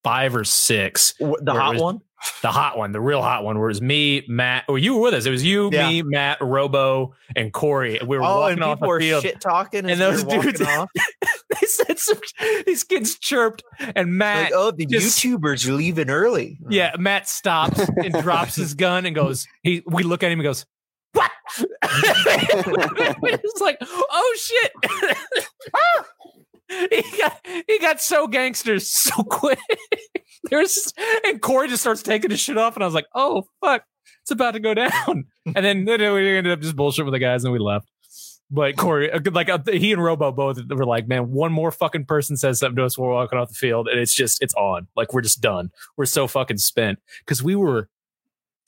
[0.02, 1.14] five or six.
[1.18, 2.00] The hot was- one.
[2.42, 5.02] The hot one, the real hot one, where it was me, Matt, or you were
[5.02, 5.26] with us.
[5.26, 5.88] It was you, Yeah.
[5.88, 7.98] me, Matt, Robo, and Corey.
[8.04, 9.22] We were Oh, walking off the field.
[9.22, 10.58] shit talking, And those those dudes-
[11.60, 12.18] they said some,
[12.66, 13.62] these kids chirped,
[13.94, 16.58] and Matt, like, oh, the just- YouTubers are leaving early.
[16.68, 19.46] yeah, Matt stops and drops his gun and goes.
[19.62, 20.64] He, we look at him and goes,
[21.12, 21.30] "What?"
[21.82, 24.72] it's like, oh shit.
[25.74, 26.04] Ah!
[26.90, 29.58] he got he got so gangster so quick.
[30.50, 33.46] There's just, and Corey just starts taking his shit off, and I was like, oh
[33.60, 33.84] fuck,
[34.22, 35.24] it's about to go down.
[35.54, 37.88] And then, then we ended up just bullshit with the guys, and we left.
[38.48, 42.36] But Corey, like uh, he and Robo both were like, man, one more fucking person
[42.36, 44.86] says something to us while we're walking off the field, and it's just it's on.
[44.94, 45.70] Like we're just done.
[45.96, 47.88] We're so fucking spent because we were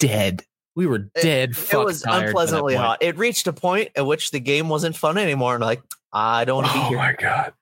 [0.00, 0.42] dead.
[0.74, 1.50] We were dead.
[1.50, 2.98] It fuck was unpleasantly hot.
[3.02, 6.64] It reached a point at which the game wasn't fun anymore, and like I don't
[6.64, 7.52] want to be Oh my god.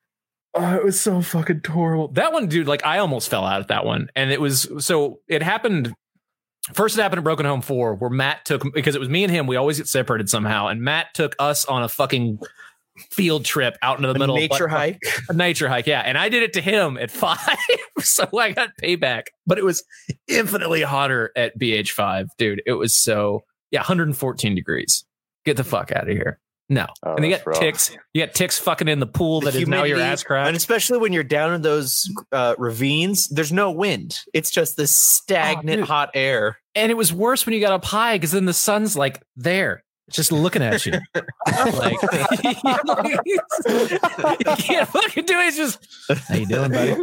[0.58, 2.08] Oh, it was so fucking horrible.
[2.08, 4.08] That one, dude, like I almost fell out at that one.
[4.16, 5.94] And it was so it happened
[6.72, 9.30] first it happened at Broken Home 4, where Matt took because it was me and
[9.32, 10.68] him, we always get separated somehow.
[10.68, 12.38] And Matt took us on a fucking
[13.10, 14.98] field trip out into the A middle nature of hike.
[15.28, 16.00] a nature hike, yeah.
[16.00, 17.38] And I did it to him at five.
[18.00, 19.24] so I got payback.
[19.46, 19.84] But it was
[20.26, 22.62] infinitely hotter at BH5, dude.
[22.64, 25.04] It was so yeah, 114 degrees.
[25.44, 26.40] Get the fuck out of here.
[26.68, 26.86] No.
[27.02, 27.60] Oh, and you that's got rough.
[27.60, 27.96] ticks.
[28.12, 30.48] You got ticks fucking in the pool The that is now your ass crack.
[30.48, 34.18] And especially when you're down in those uh, ravines, there's no wind.
[34.34, 36.58] It's just this stagnant Oh, hot air.
[36.74, 39.84] And it was worse when you got up high because then the sun's like there,
[40.10, 40.92] just looking at you.
[41.74, 41.98] like
[43.24, 43.38] you
[44.56, 45.54] can't fucking do it.
[45.54, 45.86] It's just
[46.28, 46.96] how you doing, buddy?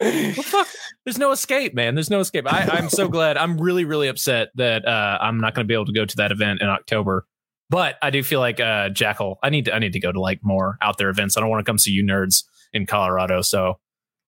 [0.00, 0.68] Well, fuck.
[1.04, 1.94] There's no escape, man.
[1.94, 2.50] There's no escape.
[2.52, 3.36] I, I'm so glad.
[3.36, 6.16] I'm really, really upset that uh, I'm not going to be able to go to
[6.16, 7.26] that event in October.
[7.70, 9.38] But I do feel like uh, Jackal.
[9.42, 9.74] I need to.
[9.74, 11.36] I need to go to like more out there events.
[11.36, 13.42] I don't want to come see you nerds in Colorado.
[13.42, 13.78] So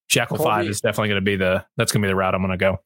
[0.08, 1.64] Jackal Colby- Five is definitely going to be the.
[1.76, 2.78] That's going to be the route I'm going to go.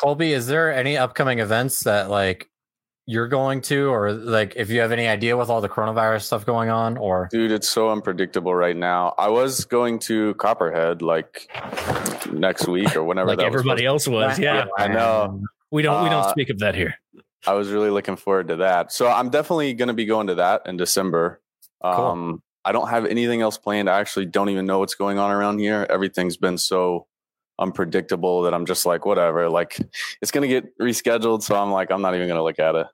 [0.00, 2.48] Colby, is there any upcoming events that like
[3.06, 6.46] you're going to, or like if you have any idea with all the coronavirus stuff
[6.46, 9.14] going on, or Dude, it's so unpredictable right now.
[9.18, 11.50] I was going to Copperhead like
[12.32, 14.06] next week or whenever Like that everybody was.
[14.06, 14.38] else was.
[14.38, 14.66] Yeah.
[14.78, 15.42] I know.
[15.70, 16.04] We don't.
[16.04, 16.94] we don't Uh, speak of that here.
[17.46, 18.92] I was really looking forward to that.
[18.92, 21.40] So I'm definitely going to be going to that in December.
[21.82, 23.88] Um, I don't have anything else planned.
[23.88, 25.86] I actually don't even know what's going on around here.
[25.88, 27.06] Everything's been so
[27.58, 29.48] unpredictable that I'm just like, whatever.
[29.48, 29.78] Like,
[30.22, 31.42] it's going to get rescheduled.
[31.42, 32.86] So I'm like, I'm not even going to look at it.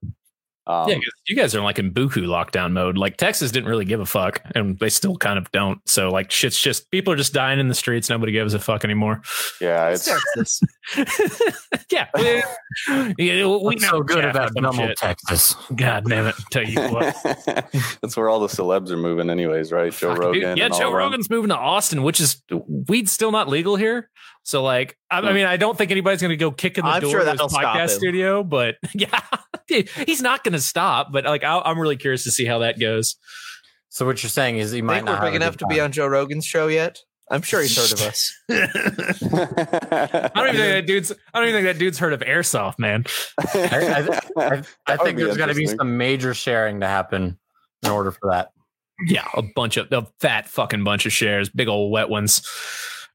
[0.69, 2.99] Um, yeah, 'cause you guys are like in buku lockdown mode.
[2.99, 5.81] Like Texas didn't really give a fuck, and they still kind of don't.
[5.89, 8.11] So like shit's just people are just dying in the streets.
[8.11, 9.23] Nobody gives a fuck anymore.
[9.61, 10.61] yeah, It's it's
[10.93, 11.77] Texas.
[11.91, 12.43] yeah, we,
[13.19, 14.97] yeah, we know so good about or normal shit.
[14.99, 15.55] Texas?
[15.77, 16.35] God damn it!
[16.51, 17.15] Tell you what,
[18.03, 19.93] that's where all the celebs are moving, anyways, right?
[19.93, 20.41] Joe Fuck, Rogan.
[20.43, 20.59] dude.
[20.59, 20.99] Yeah, and all Joe of them.
[20.99, 24.11] Rogan's moving to Austin, which is weed's still not legal here.
[24.47, 25.35] So like, I, I Hmm.
[25.35, 27.27] mean, I don't think anybody's going to go kick in the I'm door sure of
[27.27, 28.45] his podcast studio.
[28.45, 29.21] But yeah,
[29.67, 31.09] dude, he's not going to stop.
[31.11, 33.17] But like, I, I'm really curious to see how that goes.
[33.89, 35.91] So what you're saying is he might Think not we're big enough to be on
[35.91, 36.99] Joe Rogan's show yet?
[37.29, 38.33] I'm sure he's heard of us.
[38.49, 41.11] I don't even think that dude's.
[41.35, 43.05] I don't even think that dude's heard of airsoft, man.
[43.53, 47.37] I, I, I, I think there's got to be some major sharing to happen
[47.83, 48.51] in order for that.
[49.07, 52.43] Yeah, a bunch of a fat fucking bunch of shares, big old wet ones.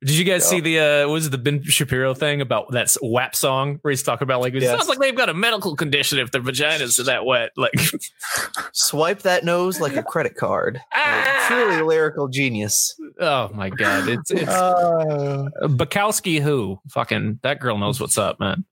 [0.04, 0.50] Did you guys Yeah.
[0.50, 3.92] see the uh what was it, the Ben Shapiro thing about that WAP song where
[3.92, 4.76] he's talking about like it Yes.
[4.76, 7.52] sounds like they've got a medical condition if their vaginas are that wet.
[7.56, 7.74] Like
[8.74, 10.76] Swipe that nose like a credit card.
[10.76, 11.46] Like, Ah!
[11.48, 12.96] truly lyrical genius.
[13.20, 18.66] oh my god, it's it's Uh, Bukowski who fucking that girl knows what's up, man.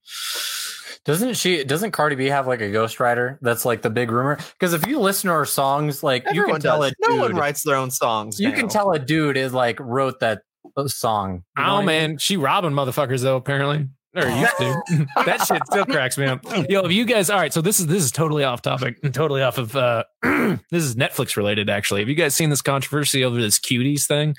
[1.06, 1.64] Doesn't she?
[1.64, 3.38] Doesn't Cardi B have like a ghostwriter?
[3.42, 4.38] That's like the big rumor.
[4.60, 6.92] Because if you listen to her songs, like you can tell does.
[6.92, 8.40] a No one writes their own songs.
[8.40, 8.56] you now.
[8.56, 10.42] can tell a dude is like wrote that
[10.88, 11.44] song.
[11.58, 11.86] You know Oh what I mean?
[11.86, 13.36] man, she robbing motherfuckers though.
[13.36, 15.08] Apparently, or used to.
[15.26, 16.44] that shit still cracks me up.
[16.70, 17.54] Yo, if you guys, all right.
[17.54, 19.76] So this is this is totally off topic, and totally off of.
[19.76, 20.04] uh
[20.72, 22.02] This is Netflix related, actually.
[22.02, 24.36] Have you guys seen this controversy over this cuties thing?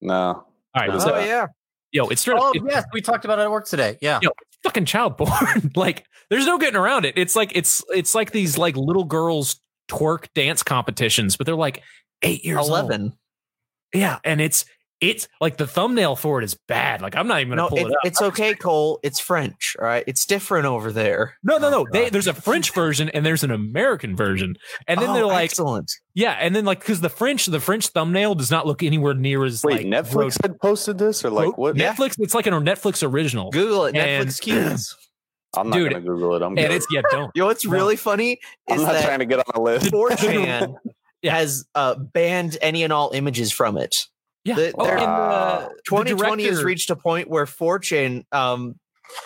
[0.00, 0.14] no.
[0.16, 1.46] All right, What is so, Oh yeah.
[1.92, 2.38] yo, it's straight.
[2.40, 3.96] Oh it's yes, we talked about it at work today.
[4.00, 4.18] Yeah.
[4.22, 4.30] Yo,
[4.64, 5.70] fucking child porn.
[5.76, 7.14] like, there's no getting around it.
[7.16, 11.82] It's like it's it's like these like little girls twerk dance competitions, but they're like
[12.22, 12.70] eight years old.
[12.70, 13.12] Eleven.
[13.92, 14.64] Yeah, and it's
[15.10, 17.02] it's like the thumbnail for it is bad.
[17.02, 17.98] Like I'm not even gonna No, pull it, it up.
[18.04, 19.00] it's okay, Cole.
[19.02, 19.76] It's French.
[19.80, 20.04] All right.
[20.06, 21.34] It's different over there.
[21.42, 21.80] No, no, no.
[21.80, 24.56] Oh, They, there's a French version and there's an American version,
[24.88, 25.90] and then Oh, they're like, excellent.
[26.14, 29.44] yeah, and then like because the French, the French thumbnail does not look anywhere near
[29.44, 31.76] as Wait, like Netflix had posted this or like Ro- what?
[31.76, 31.94] Yeah.
[31.94, 32.16] Netflix.
[32.18, 33.96] It's like a Netflix original, Google it.
[33.96, 34.94] And- Netflix cuties.
[35.56, 36.42] I'm not Dude, gonna Google it.
[36.42, 36.70] I'm, and good.
[36.72, 37.30] it's yeah, don't.
[37.36, 37.70] Yo, what's No.
[37.72, 39.86] really funny I'm is not that trying to get on the list.
[39.92, 40.74] 4chan
[41.22, 41.36] Yeah.
[41.36, 43.94] has uh, banned any and all images from it.
[44.44, 45.68] Yeah, The- oh, they're- uh, Wow.
[45.74, 48.78] the 2020 has reached a point where 4chan um,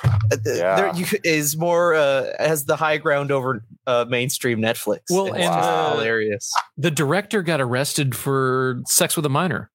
[0.04, 0.76] uh, Yeah.
[0.76, 5.00] there you, is more uh, has the high ground over uh, mainstream Netflix.
[5.10, 6.52] Well, It's and, just uh, hilarious.
[6.76, 9.70] the director got arrested for sex with a minor,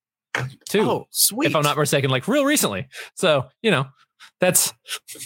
[0.69, 0.81] too.
[0.81, 1.47] Oh, sweet!
[1.47, 2.87] if I'm not mistaken, like real recently.
[3.15, 3.87] So you know,
[4.39, 4.73] that's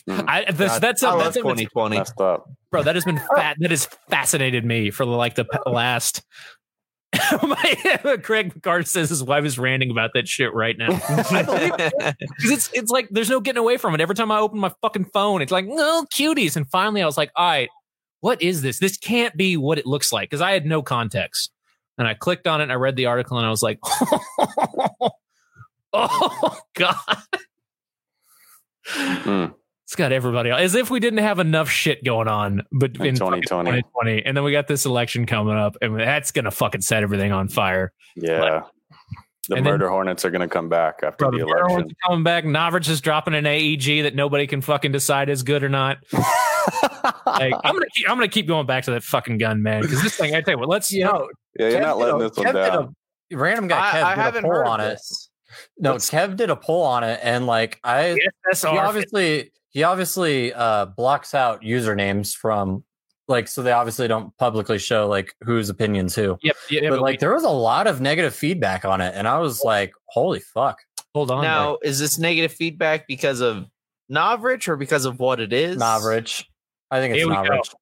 [0.08, 0.26] Mhm.
[0.28, 1.98] I this, God, that's I a, love that's 2020.
[1.98, 2.44] Messed bro.
[2.84, 3.58] That has been fat.
[3.60, 6.24] That has fascinated me for like the last.
[7.41, 10.89] My, Craig McCart says his wife is ranting about that shit right now.
[11.10, 11.93] I believe it.
[12.41, 14.02] 'Cause it's it's like there's no getting away from it.
[14.02, 16.56] Every time I open my fucking phone, it's like no cuties.
[16.56, 17.70] And finally, I was like, all right,
[18.20, 18.80] what is this?
[18.80, 21.52] This can't be what it looks like because I had no context.
[21.98, 23.80] And I clicked on it and I read the article and I was like,
[25.93, 26.96] oh god.
[28.93, 29.54] Mm.
[29.88, 33.15] It's got everybody as if we didn't have enough shit going on, but In in
[33.15, 33.71] 2020.
[33.71, 37.32] 2020, and then we got this election coming up, and that's gonna fucking set everything
[37.32, 37.93] on fire.
[38.17, 38.63] Yeah.
[39.47, 41.67] The And then- murder hornets are gonna come back after Bro, the the election.
[41.67, 42.43] Maryland's coming back.
[42.43, 46.00] Novritsch is dropping an AEG that nobody can fucking decide is good or not.
[47.26, 49.82] Like, I'm gonna keep, I'm gonna keep going back to that fucking gun, man.
[49.82, 52.15] Because this thing, I tell you what, let's You know, yeah, you're Kev not letting
[52.15, 52.95] a- this one Kev down.
[53.32, 54.89] a- random guy Kev I, I did a haven't poll heard on of it.
[54.95, 55.30] this.
[55.78, 58.17] No, What's- Kev did a poll on it, and like I,
[58.54, 58.71] SSR.
[58.71, 62.84] he obviously he obviously uh, blocks out usernames from
[63.28, 66.36] like so they obviously don't publicly show like whose opinions who.
[66.42, 69.02] Yep, yeah, yeah, but but like like, there was a lot of negative feedback on
[69.02, 70.80] it, and I was like, "Holy fuck!"
[71.13, 71.44] hold on.
[71.44, 73.68] Now, is this negative feedback because of
[74.12, 75.78] Novritsch or because of what it is?
[75.78, 76.46] Novritsch,
[76.90, 77.32] I think it's Here.
[77.32, 77.76] Novritsch.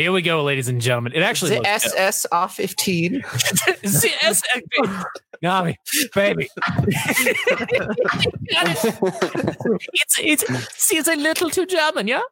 [0.00, 1.12] Here we go, ladies and gentlemen.
[1.14, 1.92] It actually the looks dope.
[1.92, 3.22] SS off 15.
[3.84, 4.42] See, S-
[5.42, 5.76] Nami,
[6.14, 6.48] baby.
[9.92, 12.22] it's it's see, it's a little too German, yeah.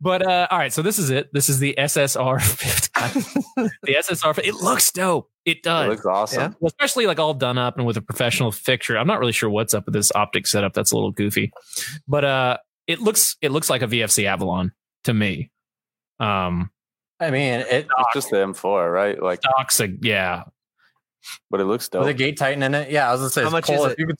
[0.00, 1.28] But uh, all right, so this is it.
[1.34, 3.70] This is the SSR 50.
[3.82, 4.38] the SSR.
[4.42, 5.30] It looks dope.
[5.44, 6.40] It It does, looks awesome.
[6.40, 6.48] Yeah.
[6.58, 8.96] Well, especially like all done up and with a professional picture.
[8.96, 10.72] I'm not really sure what's up with this optic setup.
[10.72, 11.52] That's a little goofy,
[12.08, 14.72] but uh, it looks it looks like a VFC Avalon
[15.04, 15.50] to me.
[16.18, 16.70] Um,
[17.20, 19.22] I mean, it It's just the M4, right?
[19.22, 20.44] Like, toxic, yeah.
[21.50, 22.00] but it looks dope.
[22.00, 22.90] with a gate titan in it.
[22.90, 23.98] Yeah, I was gonna say, How much Cole, is it?
[23.98, 24.16] You could,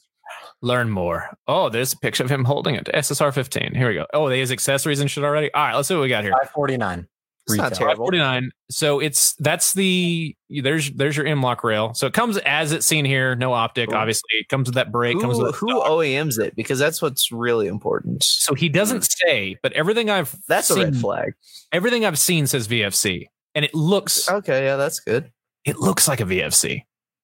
[0.63, 1.29] Learn more.
[1.47, 2.89] Oh, there's a picture of him holding it.
[2.95, 3.75] SSR 15.
[3.75, 4.07] Here we go.
[4.15, 5.53] Oh, they use accessories and shit already.
[5.53, 6.33] All right, let's see what we got here.
[6.33, 7.07] five forty nine.
[7.47, 8.07] It's not terrible.
[8.07, 8.51] 549.
[8.71, 11.93] So it's that's the there's there's your M-LOK rail.
[11.95, 13.91] So it comes as it's seen here, no optic.
[13.91, 13.99] Cool.
[13.99, 15.21] Obviously, it comes with that brake.
[15.21, 16.57] comes with who OEMs it?
[16.57, 18.23] Because that's what's really important.
[18.25, 21.35] so he doesn't say, but everything I've That's a seen, red flag.
[21.73, 25.31] Everything I've seen says VFC, and it looks Okay, yeah, that's good.
[25.67, 26.83] it looks like a VFC,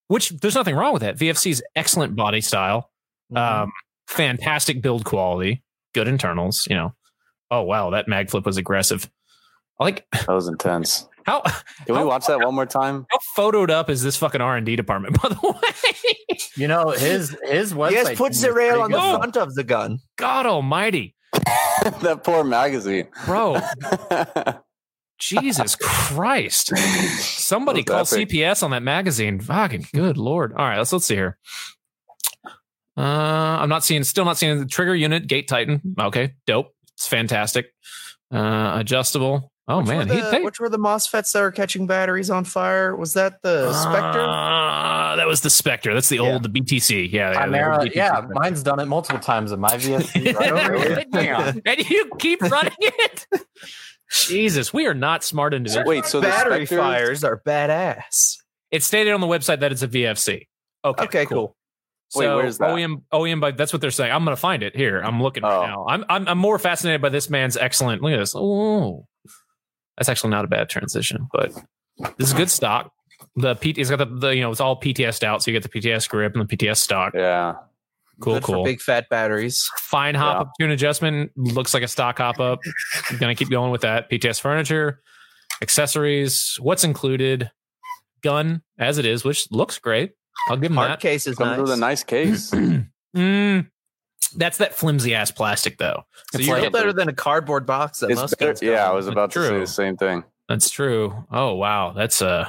[0.08, 1.16] which there's nothing wrong with that.
[1.16, 2.90] VFC's excellent body style,
[3.32, 3.62] Mm-hmm.
[3.62, 3.72] um,
[4.08, 5.62] fantastic build quality,
[5.94, 6.66] good internals.
[6.68, 6.94] You know,
[7.50, 9.08] oh wow, that mag flip was aggressive.
[9.80, 11.08] I Like That was intense.
[11.26, 11.54] how Can
[11.88, 13.06] we How- watch that one more time?
[13.10, 15.14] how photoed up is this fucking R and D department?
[15.22, 17.90] By the way, You know his his website.
[17.90, 19.16] he has puts the rail pretty on the good.
[19.18, 19.98] front of the gun.
[20.16, 23.08] God Almighty, that poor magazine.
[23.26, 23.56] bro,
[25.18, 26.74] Jesus Christ!
[27.18, 28.28] Somebody That call epic.
[28.30, 29.40] CPS on that magazine.
[29.40, 30.52] Fucking good lord!
[30.52, 31.38] All right, let's let's see here.
[32.96, 33.00] Uh,
[33.60, 35.80] I'm not seeing, still not seeing the trigger unit, gate titan.
[35.98, 36.74] Okay, dope.
[36.94, 37.66] It's fantastic.
[38.32, 39.49] Uh, adjustable.
[39.72, 40.44] Oh Which man, were the, paid.
[40.44, 42.96] which were the MOSFETs that were catching batteries on fire?
[42.96, 44.20] Was that the Spectre?
[44.20, 45.94] Uh, that was the Spectre.
[45.94, 46.22] That's the Yeah.
[46.32, 47.08] old the BTC.
[47.12, 47.94] Yeah, yeah, old Chimera, BTC.
[47.94, 50.78] yeah, mine's done it multiple times in my VSC right over
[51.12, 51.62] here.
[51.64, 53.26] And you keep running it.
[54.10, 55.86] Jesus, we are not smart individuals.
[55.88, 58.38] Wait, so the Battery Spectre- fires are badass.
[58.72, 60.48] It stated on the website that it's a VFC.
[60.84, 61.56] Okay, Okay, cool.
[62.08, 62.70] So Wait, where's that?
[62.70, 64.10] OEM OEM by that's what they're saying.
[64.10, 64.98] I'm gonna find it here.
[65.00, 65.66] I'm looking right Oh.
[65.66, 65.86] now.
[65.88, 68.02] I'm, I'm I'm more fascinated by this man's excellent.
[68.02, 68.34] Look at this.
[68.36, 69.06] Oh,
[70.00, 71.52] that's actually not a bad transition, but
[72.18, 72.90] this is good stock.
[73.36, 75.70] The PT, it's got the, the you know it's all PTS out, so you get
[75.70, 77.12] the PTS grip and the PTS stock.
[77.14, 77.54] Yeah.
[78.20, 78.64] Cool, Good for cool.
[78.64, 79.70] big fat batteries.
[79.78, 80.40] Fine hop Yeah.
[80.40, 82.60] up tune adjustment looks like a stock hop up.
[83.18, 84.10] Gonna keep going with that.
[84.10, 85.00] PTS furniture,
[85.62, 86.56] accessories.
[86.60, 87.50] What's included?
[88.22, 90.12] Gun as it is, which looks great.
[90.48, 91.00] I'll give him Hard that.
[91.00, 91.60] case is Comes nice.
[91.60, 92.52] with a nice case.
[93.16, 93.66] Mm,
[94.36, 96.04] that's that flimsy ass plastic though.
[96.32, 99.06] So It's you're like- better than a cardboard box that it's better, yeah, I was
[99.06, 99.12] in.
[99.12, 99.60] about to say True.
[99.60, 100.24] the same thing.
[100.48, 101.26] That's true.
[101.30, 102.48] Oh wow, that's uh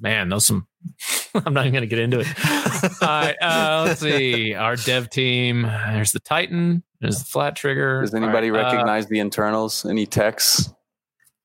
[0.00, 0.66] man, those some.
[1.34, 2.26] I'm not even gonna get into it.
[3.02, 4.54] All right, uh, let's see.
[4.54, 5.62] Our dev team.
[5.62, 6.82] There's the Titan.
[7.00, 8.00] There's the flat trigger.
[8.00, 9.84] Does anybody All right, uh, recognize the internals?
[9.84, 10.72] Any techs?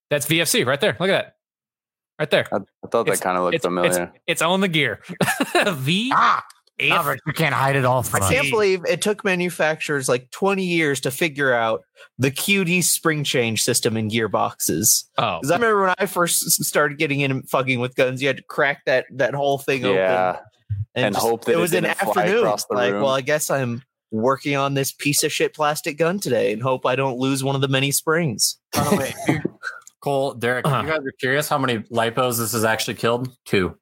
[0.09, 0.95] that's VFC right there.
[0.99, 1.35] Look at that.
[2.19, 2.47] Right there.
[2.51, 3.89] I, I thought It's- that kind of looked It's, familiar.
[4.03, 5.01] it's, it's on the gear.
[5.73, 6.45] v Ah,
[6.79, 8.31] F- Maverick, you can't hide it all from I us.
[8.31, 11.81] can't believe it took manufacturers like 20 years to figure out
[12.17, 15.05] the QD spring change system in gearboxes.
[15.17, 18.27] Oh, Because I remember when I first started getting in and fucking with guns, you
[18.27, 20.31] had to crack that that whole thing yeah.
[20.37, 20.41] open
[20.95, 22.37] and just- hope that it it was an didn't fly afternoon.
[22.39, 23.03] across the like, room.
[23.03, 26.85] well, I guess I'm working on this piece of shit plastic gun today and hope
[26.85, 28.57] I don't lose one of the many springs.
[28.73, 29.13] By the way,
[30.01, 30.81] Cole, Derek, Uh-huh.
[30.81, 33.35] you guys are curious how many lipos this has actually killed?
[33.45, 33.77] Two.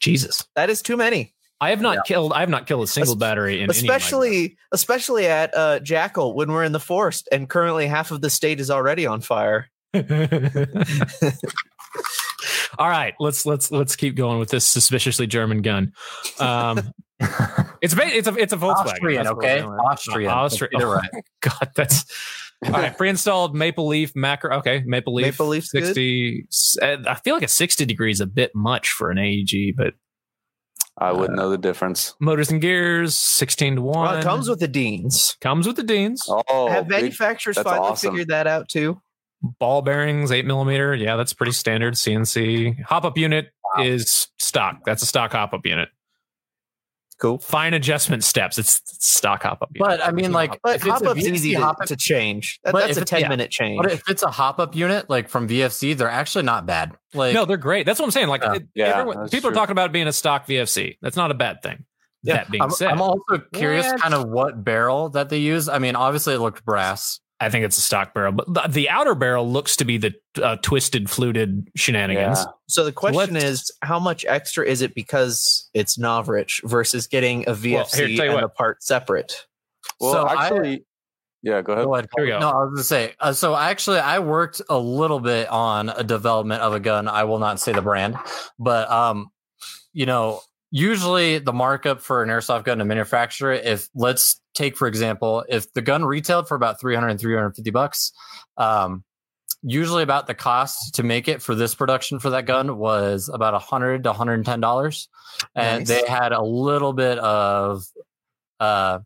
[0.00, 0.46] Jesus.
[0.56, 1.33] That is too many.
[1.60, 2.02] I have not Yeah.
[2.06, 2.32] killed.
[2.32, 6.50] I have not killed a single Es- battery in especially especially at uh, Jackal when
[6.52, 9.68] we're in the forest and currently half of the state is already on fire.
[9.94, 11.32] Any of my-
[12.78, 15.92] All right, let's let's let's keep going with this suspiciously German gun.
[16.40, 16.92] Um,
[17.80, 18.86] it's ba- it's a it's a Volkswagen.
[18.86, 19.62] Austrian, That's okay?
[19.64, 19.78] we're.
[19.78, 20.30] Austrian.
[20.32, 21.10] Austri- You're right.
[21.40, 22.04] God, that's
[22.66, 22.96] all right.
[22.96, 24.56] Pre-installed Maple Leaf macro.
[24.58, 25.26] Okay, Maple Leaf.
[25.26, 26.46] Maple Leaf sixty.
[26.82, 29.94] uh, I feel like a sixty degrees a bit much for an AEG, but
[30.98, 32.14] I wouldn't uh, know the difference.
[32.20, 34.06] motors and gears sixteen to one.
[34.08, 35.36] Well, it comes with the Deans.
[35.40, 36.24] comes with the Deans.
[36.28, 38.12] Oh, Have manufacturers that's finally awesome.
[38.12, 39.00] figured that out too?
[39.58, 40.94] Ball bearings, eight millimeter.
[40.94, 42.82] Yeah, that's pretty standard CNC.
[42.84, 44.78] Hop up unit is stock.
[44.86, 45.88] That's a stock hop up unit.
[47.20, 47.38] Cool.
[47.38, 48.58] Fine adjustment steps.
[48.58, 49.88] It's stock hop up unit.
[50.00, 51.96] But I mean, like, But if it's hop a up's VFC easy to, hop-up- to
[51.96, 52.58] change.
[52.64, 53.28] That- But that's a 10 yeah.
[53.28, 53.80] minute change.
[53.80, 56.92] But if it's a hop up unit, like from VFC, they're actually not bad.
[57.14, 57.86] Like, no, they're great.
[57.86, 58.28] That's what I'm saying.
[58.28, 58.54] Like, Yeah.
[58.54, 59.50] it- Yeah, everyone- people true.
[59.50, 60.98] are talking about being a stock VFC.
[61.02, 61.84] That's not a bad thing.
[62.24, 64.00] Yeah, that being I'm, said, I'm also curious What?
[64.00, 65.68] kind of what barrel that they use.
[65.68, 67.20] I mean, obviously it looked brass.
[67.44, 70.14] I think it's a stock barrel, but the, the outer barrel looks to be the
[70.42, 72.38] uh, twisted, fluted shenanigans.
[72.40, 72.46] Yeah.
[72.68, 77.42] so the question let's- is, how much extra is it because it's Novritsch versus getting
[77.48, 78.44] a Well, here, VFC tell and what.
[78.44, 79.46] a part separate?
[80.00, 80.84] Well, So I- actually,
[81.42, 81.60] yeah.
[81.60, 81.84] Go ahead.
[81.84, 82.08] Go ahead.
[82.16, 82.38] Here we go.
[82.40, 83.14] No, I was gonna say.
[83.20, 87.06] Uh, so actually, I worked a little bit on a development of a gun.
[87.06, 88.16] I will not say the brand,
[88.58, 89.30] but um,
[89.92, 90.40] you know,
[90.74, 95.44] usually the markup for an airsoft gun to manufacture it, if let's take for example,
[95.48, 98.10] if the gun retailed for about 300 350 bucks,
[98.56, 99.04] um,
[99.62, 103.52] usually about the cost to make it for this production for that gun was about
[103.52, 105.08] 100 to 110 dollars,
[105.54, 105.88] and Nice.
[105.88, 107.84] they had a little bit of
[108.58, 108.98] uh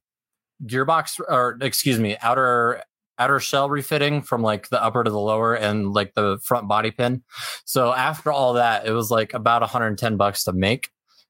[0.64, 2.82] gearbox or excuse me outer
[3.18, 6.90] outer shell refitting from like the upper to the lower and like the front body
[6.90, 7.22] pin.
[7.66, 10.88] So after all that it was like about 110 bucks to make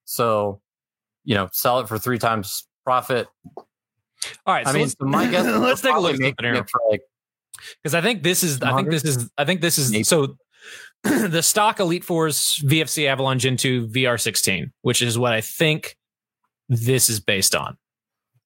[0.09, 0.61] so
[1.25, 3.29] you know sell it for three times profit
[4.47, 6.35] All right, i so mean let's, so my guess let's take a look probably at
[6.37, 6.55] something here.
[6.55, 7.01] it for like
[7.83, 10.05] because I think this is I think this is I think this is Maybe.
[10.05, 10.37] so
[11.03, 15.97] the stock Elite Force VFC Avalon Gen 2 VR16, which is what I think
[16.69, 17.77] this is based on,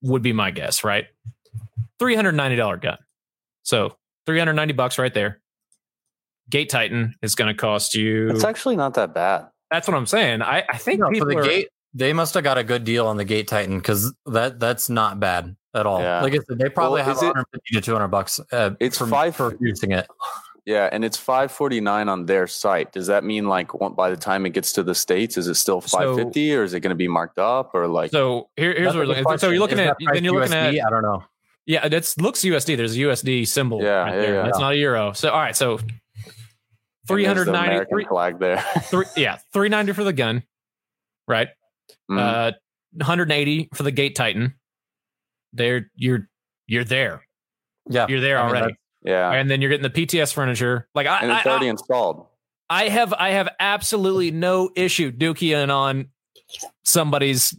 [0.02, 1.06] would be my guess, right?
[2.00, 2.98] $390 gun.
[3.62, 3.96] So
[4.26, 5.40] 390 bucks right there.
[6.50, 8.28] Gate Titan is going to cost you.
[8.30, 9.46] It's actually not that bad.
[9.72, 10.42] That's what I'm saying.
[10.42, 12.64] I, I think you know, for people the are, gate they must have got a
[12.64, 16.22] good deal on the gate titan because that that's not bad at all Yeah.
[16.22, 19.06] like i said they probably Well, have is it- to 200 bucks uh, It's for,
[19.06, 20.06] five- for using it
[20.64, 22.92] Yeah, and it's five forty nine on their site.
[22.92, 25.80] Does that mean like by the time it gets to the states, is it still
[25.80, 28.12] So- five fifty, or is it going to be marked up, or like?
[28.12, 29.40] So here, here's That's what we're looking at.
[29.40, 30.06] So you're looking question.
[30.08, 31.24] at then you're price looking at I don't know.
[31.66, 32.76] Yeah, that's looks USD.
[32.76, 33.82] There's a USD symbol.
[33.82, 34.34] Yeah, right yeah, there.
[34.36, 34.42] yeah.
[34.44, 35.12] That's not a euro.
[35.14, 35.92] So all right, so and
[37.06, 38.04] three hundred the three.
[38.04, 38.58] flag there.
[38.84, 40.42] Three, yeah, three ninety for the gun,
[41.26, 41.48] right?
[42.10, 42.18] Mhm.
[42.18, 42.52] Uh,
[42.92, 44.54] one hundred eighty for the Gate Titan.
[45.52, 46.28] There, you're
[46.66, 47.26] you're there.
[47.90, 48.74] Yeah, You're there I mean, already,
[49.04, 50.88] yeah, and then you're getting the PTS furniture.
[50.94, 52.26] Like I, and it's I, already I, installed.
[52.70, 56.08] I have, I have absolutely no issue dookie and on
[56.84, 57.54] somebody's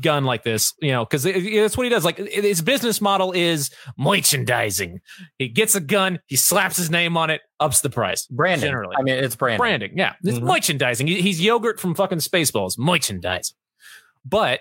[0.00, 2.04] gun like this, you know, because that's what he does.
[2.04, 5.00] Like his business model is merchandising.
[5.38, 8.26] He gets a gun, he slaps his name on it, ups the price.
[8.26, 8.66] branding.
[8.68, 8.96] Generally.
[8.98, 9.58] I mean, it's branding.
[9.58, 10.42] Branding, yeah, it's Mhm.
[10.42, 11.06] merchandising.
[11.06, 13.56] He- He's yogurt from fucking Spaceballs, merchandising.
[14.24, 14.60] But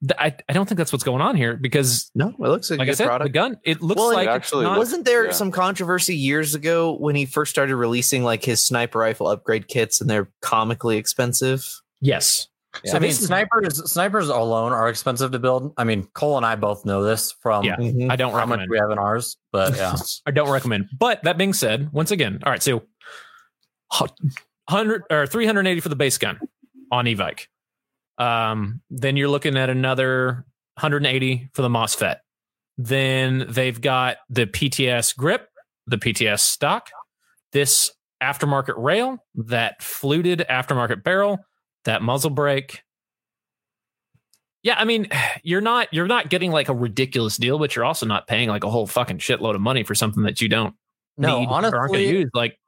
[0.00, 2.78] th- I, I don't think that's what's going on here because, No, it looks like,
[2.78, 5.04] like a I good said, the gun it looks Well, it like actually not, Wasn't
[5.04, 5.32] there Yeah.
[5.32, 10.00] some controversy years ago when he first started releasing like his sniper rifle upgrade kits
[10.00, 11.68] and they're comically expensive?
[12.00, 12.48] yes.
[12.84, 12.92] Yeah.
[12.92, 15.72] So I mean, snipers snipers alone are expensive to build.
[15.76, 17.76] I mean, Cole and I both know this from Yeah.
[17.76, 18.10] Mhm.
[18.10, 18.70] I don't how much recommend.
[18.70, 19.36] we have in ours.
[19.52, 19.94] But yeah,
[20.26, 20.86] I don't recommend.
[20.98, 22.82] But that being said, once again, all right, so
[24.68, 26.38] 100 or 380 for the base gun
[26.92, 27.46] on Evike.
[28.18, 32.16] Um, then you're looking at another 180 for the MOSFET.
[32.76, 35.48] Then they've got the PTS grip,
[35.86, 36.90] the PTS stock,
[37.52, 37.90] this
[38.22, 41.38] aftermarket rail, that fluted aftermarket barrel,
[41.84, 42.82] that muzzle brake.
[44.62, 45.08] Yeah, I mean,
[45.42, 48.64] you're not you're not getting like a ridiculous deal, but you're also not paying like
[48.64, 50.74] a whole fucking shitload of money for something that you don't
[51.16, 52.30] no, need or aren't going to use.
[52.32, 52.58] Like,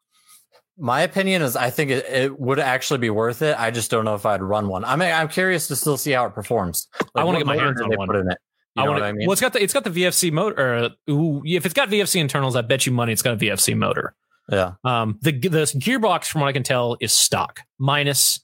[0.79, 3.59] my opinion is I think it, it would actually be worth it.
[3.59, 4.85] I just don't know if I'd run one.
[4.85, 6.89] I mean, I'm curious to still see how it performs.
[7.15, 8.07] I wanna get my hands on one.
[8.07, 8.39] Put in it.
[8.77, 9.07] You I want what to.
[9.07, 9.27] I mean?
[9.27, 10.91] Well, it's got the it's got the VFC motor.
[11.09, 13.77] Or, ooh, if it's got VFC internals, I bet you money it's got a VFC
[13.77, 14.15] motor.
[14.51, 18.41] yeah, Um, the the gearbox, from what I can tell, is stock minus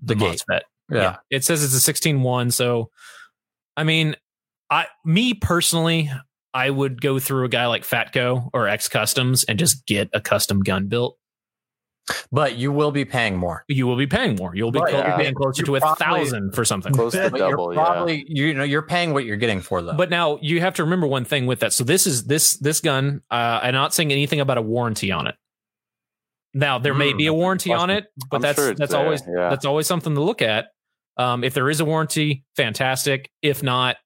[0.00, 0.42] the, The gate.
[0.50, 0.60] MOSFET.
[0.90, 1.16] yeah.
[1.30, 2.52] It says it's a 16-1.
[2.52, 2.90] So,
[3.76, 4.16] I mean,
[4.70, 6.10] I me personally,
[6.54, 10.20] I would go through a guy like Fatco or X Customs and just get a
[10.20, 11.16] custom gun built.
[12.32, 13.64] But you will be paying more.
[13.68, 14.54] You will be paying more.
[14.56, 15.16] You'll be Right, clo- yeah.
[15.18, 16.92] paying closer You to a thousand for something.
[16.94, 17.84] Close to double, you're yeah.
[17.84, 19.92] probably you know you're paying what you're getting for though.
[19.92, 21.74] But now you have to remember one thing with that.
[21.74, 23.20] So this is this this gun.
[23.30, 25.34] Uh, I'm not saying anything about a warranty on it.
[26.54, 28.92] Now there may Hmm, be a a warranty on it, but I'm that's sure that's
[28.92, 29.50] there, always yeah.
[29.50, 30.68] that's always something to look at.
[31.16, 33.30] Um, if there is a warranty, fantastic.
[33.42, 33.96] If not,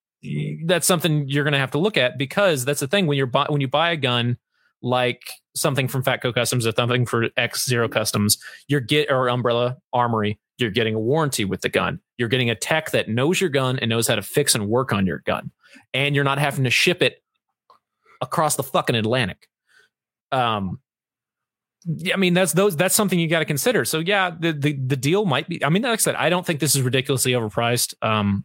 [0.66, 3.26] that's something you're going to have to look at because that's the thing when you're
[3.26, 4.38] buy, when you buy a gun
[4.82, 5.20] like
[5.54, 10.40] something from Fatco Customs or something for X Zero Customs, you're get or Umbrella Armory,
[10.58, 12.00] you're getting a warranty with the gun.
[12.18, 14.92] You're getting a tech that knows your gun and knows how to fix and work
[14.92, 15.50] on your gun,
[15.94, 17.22] and you're not having to ship it
[18.20, 19.48] across the fucking Atlantic.
[20.30, 20.80] Um,
[22.12, 23.84] I mean that's those that's something you got to consider.
[23.84, 25.64] So yeah, the, the the deal might be.
[25.64, 27.94] I mean, like I said, I don't think this is ridiculously overpriced.
[28.02, 28.44] Um,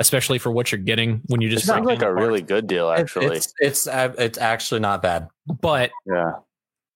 [0.00, 2.40] especially for what you're getting when you just It's not Sounds like a the really
[2.40, 3.36] good deal, actually.
[3.36, 5.28] it's it's uh, it's actually not bad.
[5.60, 6.32] But yeah.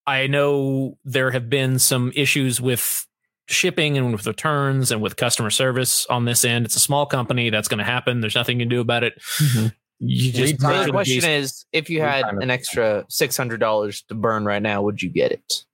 [0.06, 3.06] I know there have been some issues with
[3.46, 6.64] shipping and with returns and with customer service on this end.
[6.64, 7.50] It's a small company.
[7.50, 8.20] That's going to happen.
[8.20, 9.20] There's nothing you can do about it.
[10.06, 10.86] You just Lead So time.
[10.86, 14.62] the question Beast- is, if you had an extra six hundred dollars to burn right
[14.62, 15.64] now, would you get it?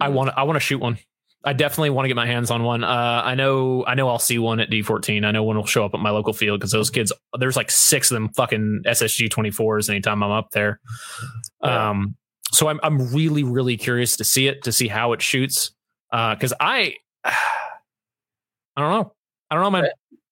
[0.00, 0.38] I want to.
[0.38, 0.98] I want to shoot one.
[1.44, 2.82] I definitely want to get my hands on one.
[2.84, 3.84] Uh, I know.
[3.86, 4.08] I know.
[4.08, 5.24] I'll see one at D14.
[5.24, 7.12] I know one will show up at my local field because those kids.
[7.38, 10.80] There's like six of them fucking SSG 24s anytime I'm up there.
[11.62, 11.90] Yeah.
[11.90, 12.16] Um.
[12.52, 15.72] So I'm I'm really really curious to see it to see how it shoots.
[16.12, 16.94] Uh, because I.
[17.24, 19.12] I don't know.
[19.50, 19.88] I don't know, man.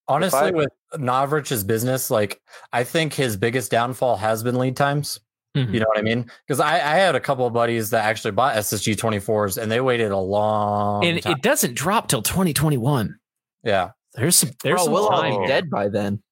[0.09, 2.40] Honestly, I- with Novritsch's business, like
[2.72, 5.20] I think his biggest downfall has been lead times.
[5.57, 5.72] Mhm.
[5.72, 6.28] You know what I mean?
[6.46, 9.80] Because I, I had a couple of buddies that actually bought SSG 24s and they
[9.80, 11.32] waited a long and time.
[11.34, 13.16] it doesn't drop till 2021.
[13.62, 13.90] yeah.
[14.16, 14.50] There's some.
[14.62, 16.22] There's Bro, some we'll all be dead by then.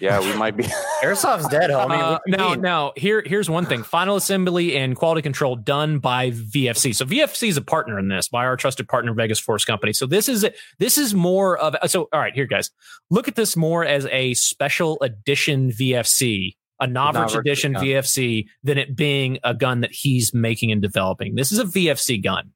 [0.00, 0.64] Yeah, we might be.
[1.02, 1.98] Airsoft's dead, homie.
[1.98, 2.60] Uh, What do you now, mean?
[2.60, 6.94] now here, here's one thing: final assembly and quality control done by VFC.
[6.94, 9.92] So VFC is a partner in this by our trusted partner Vega Force Company.
[9.92, 10.46] So this is
[10.78, 12.08] this is more of so.
[12.12, 12.70] All right, here, guys,
[13.10, 17.84] look at this more as a special edition VFC, a Novritsch Novritsch edition gun.
[17.84, 21.34] VFC, than it being a gun that he's making and developing.
[21.34, 22.50] This is a VFC gun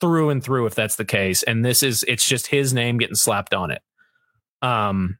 [0.00, 1.42] through and through, if that's the case.
[1.42, 3.80] And this is it's just his name getting slapped on it.
[4.62, 5.16] Um,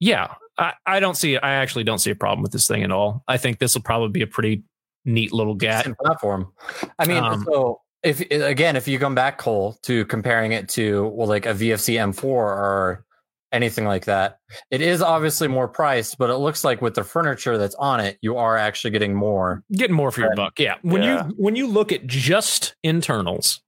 [0.00, 1.36] yeah, I, I don't see.
[1.36, 3.22] I actually don't see a problem with this thing at all.
[3.28, 4.62] I think this will probably be a pretty
[5.04, 5.86] neat little gat.
[6.02, 6.52] Platform.
[6.98, 11.06] I mean, Um, so if again, if you come back, Cole, to comparing it to
[11.08, 13.04] well, like a VFC M4 or
[13.52, 14.38] anything like that,
[14.70, 18.18] it is obviously more priced, but it looks like with the furniture that's on it,
[18.20, 19.62] you are actually getting more.
[19.72, 20.58] Getting more for your buck.
[20.58, 20.74] Yeah.
[20.82, 21.26] When Yeah.
[21.28, 23.60] you when you look at just internals,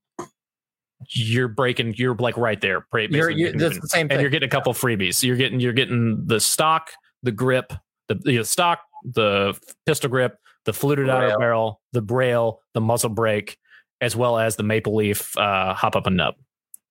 [1.11, 1.95] you're breaking.
[1.97, 2.85] You're like right there.
[2.93, 5.23] You're, you, getting that's the same and you're getting a couple freebies.
[5.23, 6.91] You're getting you're getting the stock,
[7.23, 7.73] the grip,
[8.07, 13.57] the, the stock, the pistol grip, the fluted outer barrel, the braille, the muzzle brake,
[14.01, 16.35] as well as the maple leaf uh, hop up and nub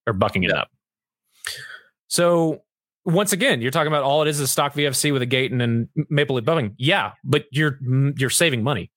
[0.07, 0.69] or bucking it up.
[2.09, 2.62] So
[3.05, 5.61] once again, you're talking about all it is is stock VFC with a gate and
[5.61, 6.75] then maple leaf bumping.
[6.79, 7.79] Yeah, but you're
[8.16, 8.91] you're saving money.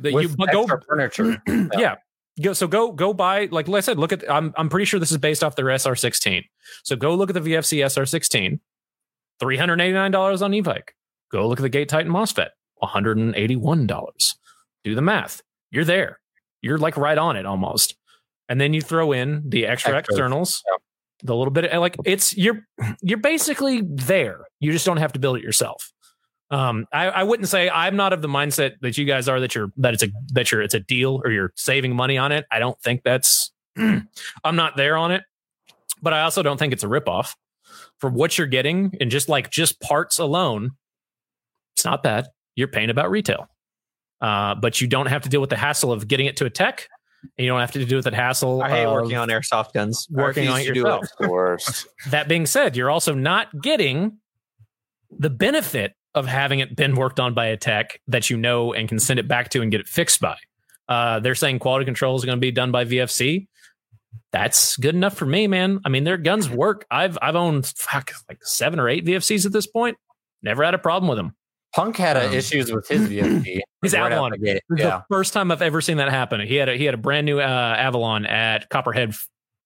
[0.00, 1.42] That with you go furniture.
[1.76, 1.96] yeah.
[2.40, 5.10] Go so go go buy like I said, look at I'm I'm pretty sure this
[5.10, 6.44] is based off their SR16.
[6.82, 8.58] So go look at the VFC SR16,
[9.42, 10.88] $389 on Evike.
[11.30, 12.48] Go look at the Gate Titan MOSFET,
[12.82, 14.34] $181.
[14.84, 15.42] Do the math.
[15.70, 16.20] You're there.
[16.62, 17.96] You're like right on it almost.
[18.48, 20.16] And then you throw in the extra Extras.
[20.16, 20.62] externals.
[21.22, 22.66] the little bit like it's you're
[23.02, 24.46] you're basically there.
[24.60, 25.91] You just don't have to build it yourself.
[26.52, 29.54] Um, I, I wouldn't say I'm not of the mindset that you guys are that
[29.54, 32.44] you're that it's a that you're it's a deal or you're saving money on it.
[32.52, 34.06] I don't think that's I'm
[34.44, 35.22] not there on it,
[36.02, 37.34] but I also don't think it's a ripoff
[37.98, 40.72] for what you're getting and just like just parts alone.
[41.74, 42.26] It's not bad.
[42.54, 43.48] You're paying about retail,
[44.20, 46.50] uh, but you don't have to deal with the hassle of getting it to a
[46.50, 46.86] tech.
[47.38, 48.60] And you don't have to deal with the hassle.
[48.62, 50.06] I hate of working on airsoft guns.
[50.10, 51.06] Working on refuse it to do yourself.
[51.18, 51.86] The worst.
[52.10, 54.18] That being said, you're also not getting
[55.16, 58.88] the benefit of having it been worked on by a tech that you know and
[58.88, 60.36] can send it back to and get it fixed by.
[60.88, 63.46] Uh, they're saying quality control is going to be done by VFC.
[64.32, 65.80] That's good enough for me, man.
[65.84, 66.86] I mean, their guns work.
[66.90, 69.96] I've I've owned fuck like seven or eight VFCs at this point.
[70.42, 71.34] Never had a problem with them.
[71.74, 73.60] Punk had uh, Um, issues with his VFD.
[73.82, 74.30] His right out Avalon.
[74.32, 74.62] the gate.
[74.68, 74.98] This is Yeah.
[74.98, 76.40] the first time I've ever seen that happen.
[76.40, 77.42] He had a he had a brand new uh,
[77.78, 79.14] Avalon at Copperhead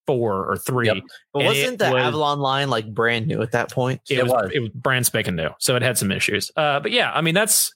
[0.06, 0.86] four or three.
[0.86, 0.98] Yep.
[1.32, 4.00] But wasn't it the was- Avalon line like brand new at that point?
[4.08, 4.50] It, It was, was.
[4.54, 6.50] it was brand spanking new, so it had some issues.
[6.56, 7.72] Uh, but yeah, I mean that's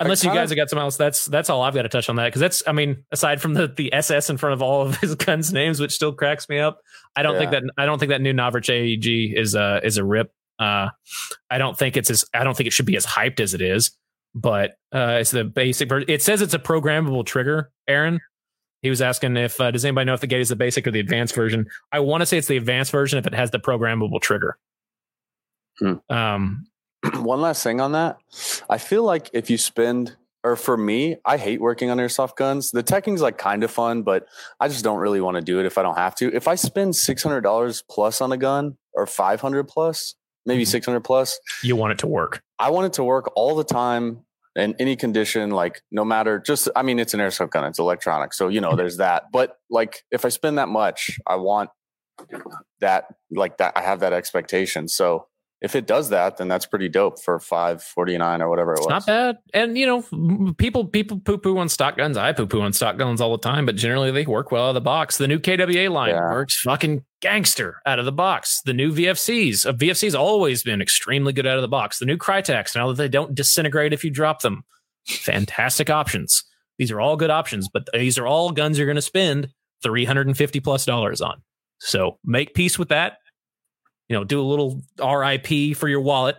[0.00, 0.96] unless you guys have got something else.
[0.96, 3.54] That's that's all I've got to touch on that because that's I mean aside from
[3.54, 6.58] the the SS in front of all of his guns names, which still cracks me
[6.58, 6.80] up.
[7.16, 10.04] I don't think that I don't think that new Novritsch AEG is a is a
[10.04, 10.32] rip.
[10.58, 10.88] Uh,
[11.50, 13.60] I don't think it's as I don't think it should be as hyped as it
[13.62, 13.92] is.
[14.34, 15.90] But uh, it's the basic.
[16.08, 17.70] It says it's a programmable trigger.
[17.86, 18.18] Aaron,
[18.82, 20.90] he was asking if uh, does anybody know if the gate is the basic or
[20.90, 21.66] the advanced version.
[21.92, 24.58] I want to say it's the advanced version if it has the programmable trigger.
[25.78, 25.94] Hmm.
[26.10, 26.66] Um,
[27.14, 28.18] One last thing on that.
[28.68, 32.70] I feel like if you spend, or for me, I hate working on airsoft guns.
[32.70, 34.26] The teching's like kind of fun, but
[34.60, 36.32] I just don't really want to do it if I don't have to.
[36.34, 40.14] If I spend six hundred dollars plus on a gun, or five hundred plus,
[40.46, 40.68] maybe Mhm.
[40.68, 42.42] six hundred plus, you want it to work.
[42.58, 44.24] I want it to work all the time
[44.54, 48.34] in any condition, like no matter just, I mean, it's an airsoft gun, it's electronic.
[48.34, 49.24] So, you know, there's that.
[49.32, 51.70] But like, if I spend that much, I want
[52.80, 54.88] that, like that, I have that expectation.
[54.88, 55.26] So
[55.62, 58.90] if it does that, then that's pretty dope for 549 or whatever it It's was.
[58.90, 59.38] not bad.
[59.54, 62.16] And you know, people people poo poo on stock guns.
[62.16, 64.68] I poo poo on stock guns all the time, but generally they work well out
[64.70, 65.18] of the box.
[65.18, 66.30] The new KWA line Yeah.
[66.32, 68.60] works fucking gangster out of the box.
[68.64, 71.98] The new VFCs, uh, VFC's always been extremely good out of the box.
[72.00, 74.64] The new Krytac, now that they don't disintegrate if you drop them,
[75.06, 76.44] fantastic options.
[76.78, 79.48] These are all good options, but these are all guns you're going to spend
[79.82, 81.42] 350 plus dollars on.
[81.78, 83.18] So make peace with that.
[84.08, 86.36] You know, do a little RIP for your wallet.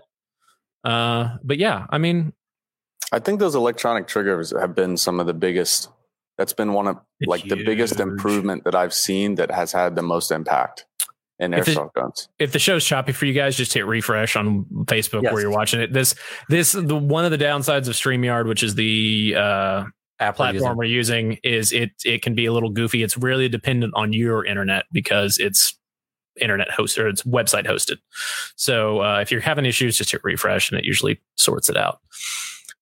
[0.84, 2.34] Uh, but yeah, I mean,
[3.12, 5.90] I think those electronic triggers have been some of the biggest,
[6.38, 9.96] that's been one of It's like the biggest improvement that I've seen that has had
[9.96, 10.86] the most impact
[11.40, 12.28] in If it- airsoft guns.
[12.40, 15.32] if the show's choppy for you guys, just hit refresh on Facebook Yes.
[15.34, 15.94] where you're watching it.
[15.94, 16.16] This
[16.50, 19.84] this the one of the downsides of StreamYard, which is the uh,
[20.20, 23.04] Apple platform we're using, is it it can be a little goofy.
[23.04, 25.78] It's really dependent on your internet because it's
[26.40, 27.98] internet hosted or it's website hosted.
[28.56, 32.00] So uh, if you're having issues, just hit refresh and it usually sorts it out.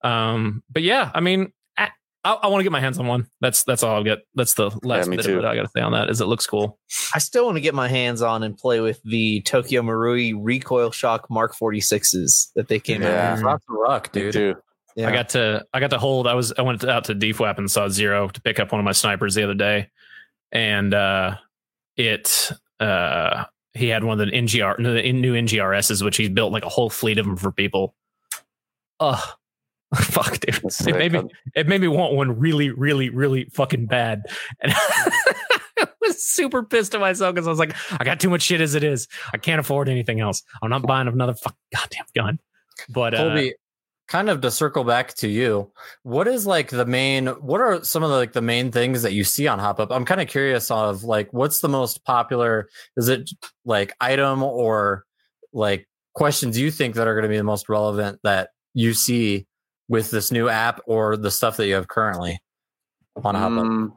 [0.04, 1.90] Um, but yeah, I mean, I,
[2.24, 3.28] I, I want to get my hands on one.
[3.40, 4.20] That's that's all I've got.
[4.36, 5.38] That's the last me bit too.
[5.40, 6.10] of it I got to say on that.
[6.10, 6.80] Is it looks cool.
[7.14, 10.92] I still want to get my hands on and play with the Tokyo Marui Recoil
[10.92, 13.32] Shock Mark 46s that they came Yeah.
[13.32, 13.44] out with.
[13.44, 14.34] Rock the rock, dude.
[14.34, 14.56] too.
[14.96, 15.08] Yeah.
[15.10, 16.28] I got to I got to hold.
[16.28, 18.86] I was I went out to DFWAP and saw Zero to pick up one of
[18.86, 19.90] my snipers the other day,
[20.52, 21.36] and uh,
[21.96, 26.66] it uh, he had one of the NGR the new NGRSs, which he's built like
[26.66, 27.96] a whole fleet of them for people.
[29.00, 29.24] Ugh,
[29.96, 30.56] fuck, dude.
[30.56, 31.24] That's It made me
[31.56, 34.24] it made me want one really, really, really fucking bad,
[34.62, 38.42] and I was super pissed at myself because I was like, I got too much
[38.42, 39.08] shit as it is.
[39.34, 40.44] I can't afford anything else.
[40.62, 42.40] I'm not buying another fuck goddamn gun.
[42.90, 43.54] But uh, Colby,
[44.12, 45.72] kind of to circle back to you,
[46.04, 47.28] what is like the main?
[47.28, 49.88] What are some of the, like the main things that you see on HopUp?
[49.90, 52.68] I'm kind of curious of like what's the most popular?
[52.98, 53.30] Is it
[53.64, 55.06] like item or
[55.54, 59.48] like questions you think that are going to be the most relevant that you see
[59.88, 62.38] with this new app or the stuff that you have currently
[63.24, 63.66] on HopUp?
[63.66, 63.94] Mm,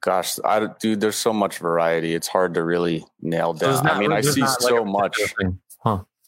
[0.00, 2.14] gosh, I dude, there's so much variety.
[2.14, 3.96] It's hard to really nail So there's down.
[3.96, 5.18] I mean, I see not, like, so much.
[5.38, 5.60] thing.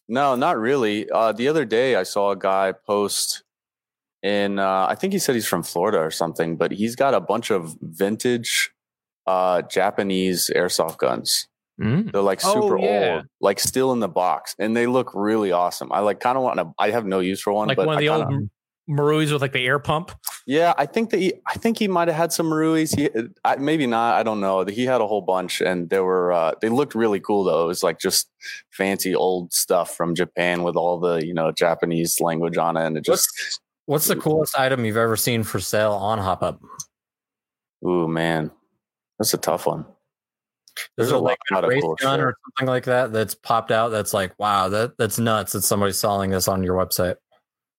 [0.09, 1.09] No, not really.
[1.11, 3.43] Uh, the other day, I saw a guy post
[4.23, 4.59] in.
[4.59, 7.51] Uh, I think he said he's from Florida or something, but he's got a bunch
[7.51, 8.71] of vintage
[9.27, 11.49] uh, Japanese airsoft guns.
[11.81, 12.13] mm.
[12.13, 13.15] They're like Oh, super yeah.
[13.17, 15.91] old, like still in the box, and they look really awesome.
[15.93, 16.73] I like kind of want to.
[16.79, 18.51] I have no use for one, like but one of I the kinda- old
[18.89, 20.11] Maruis with like the air pump.
[20.47, 22.95] Yeah, I think that he, I think he might have had some Maruis.
[22.95, 23.09] He,
[23.45, 24.14] I, maybe not.
[24.16, 24.64] I don't know.
[24.66, 27.64] He had a whole bunch, and they were uh, they looked really cool though.
[27.64, 28.30] It was like just
[28.70, 32.97] fancy old stuff from Japan with all the you know Japanese language on it, and
[32.99, 33.28] it just
[33.87, 36.59] What's the coolest item you've ever seen for sale on HopUp?
[37.87, 38.51] ooh man,
[39.18, 39.85] that's a tough one.
[40.97, 42.24] There's Is a it like lot a of race cool gun shit.
[42.24, 43.91] or something like that that's popped out?
[43.91, 45.53] That's like, wow, that that's nuts.
[45.53, 47.16] That somebody's selling this on your website.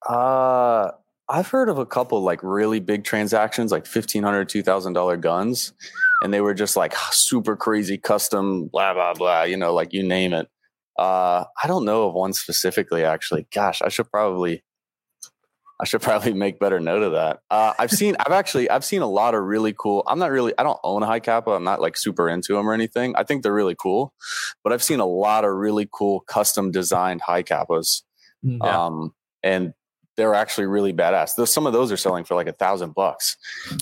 [0.07, 0.91] Uh,
[1.27, 5.17] I've heard of a couple like really big transactions, like fifteen hundred, two thousand dollar
[5.17, 5.73] guns,
[6.21, 9.43] and they were just like super crazy custom, blah blah blah.
[9.43, 10.47] You know, like you name it.
[10.97, 13.03] Uh, I don't know of one specifically.
[13.03, 14.63] Actually, gosh, I should probably,
[15.79, 17.39] I should probably make better note of that.
[17.49, 20.03] Uh, I've seen, I've actually, I've seen a lot of really cool.
[20.07, 21.51] I'm not really, I don't own a Hi-Capa.
[21.51, 23.13] I'm not like super into them or anything.
[23.17, 24.13] I think they're really cool,
[24.63, 28.03] but I've seen a lot of really cool custom designed Hi-Capas.
[28.41, 28.85] Yeah.
[28.85, 29.73] Um, and
[30.17, 31.35] they're actually really badass.
[31.35, 33.37] Those, some of those are selling for like a thousand bucks.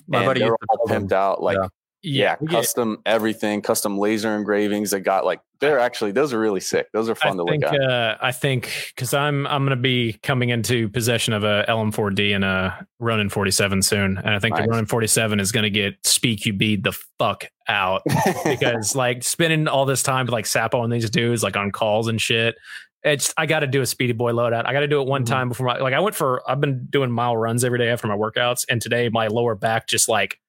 [0.07, 1.67] My and buddy they're all pimped out, like Yeah.
[2.01, 4.91] yeah, we get- custom everything, custom laser engravings.
[4.91, 6.87] They got like they're actually those are really sick.
[6.91, 7.79] Those are I fun to think look at.
[7.81, 12.43] uh, I think because I'm I'm gonna be coming into possession of a LM4D and
[12.43, 14.65] a Ronin 47 soon, and I think Nice.
[14.65, 18.01] the Ronin 47 is gonna get speak you bead the fuck out
[18.43, 22.19] because like spending all this time like Sapo and these dudes like on calls and
[22.19, 22.55] shit.
[23.03, 24.65] It's I got to do a speedy boy loadout.
[24.65, 25.27] I got to do it one Mhm.
[25.27, 28.07] time before my like I went for I've been doing mile runs every day after
[28.07, 30.39] my workouts, and today my lower back just like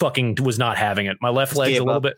[0.00, 1.16] fucking was not having it.
[1.20, 2.02] My left leg's a little up.
[2.02, 2.16] bit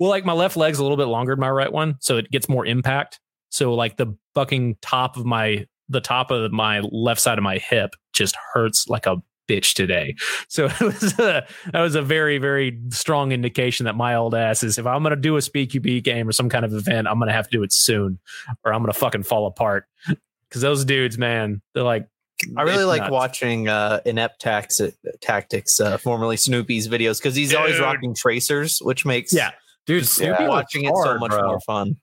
[0.00, 2.30] well, like my left leg's a little bit longer than my right one, so it
[2.30, 3.20] gets more impact.
[3.50, 7.58] So like the fucking top of my the top of my left side of my
[7.58, 9.16] hip just hurts like a
[9.52, 10.14] bitch today.
[10.48, 14.62] So it was a, that was a very very strong indication that my old ass
[14.62, 17.18] is if I'm gonna do a speed QB game or some kind of event, I'm
[17.18, 18.18] gonna have to do it soon,
[18.64, 19.86] or I'm gonna fucking fall apart.
[20.48, 22.06] Because those dudes, man, they're like.
[22.56, 23.12] I really like nuts.
[23.12, 24.80] watching uh, inept tax-
[25.20, 29.52] tactics, uh, formerly Snoopy's videos, because he's always rocking tracers, which makes Yeah,
[29.86, 31.46] Dude, yeah, Snoopy was watching it so much bro.
[31.46, 31.96] more fun.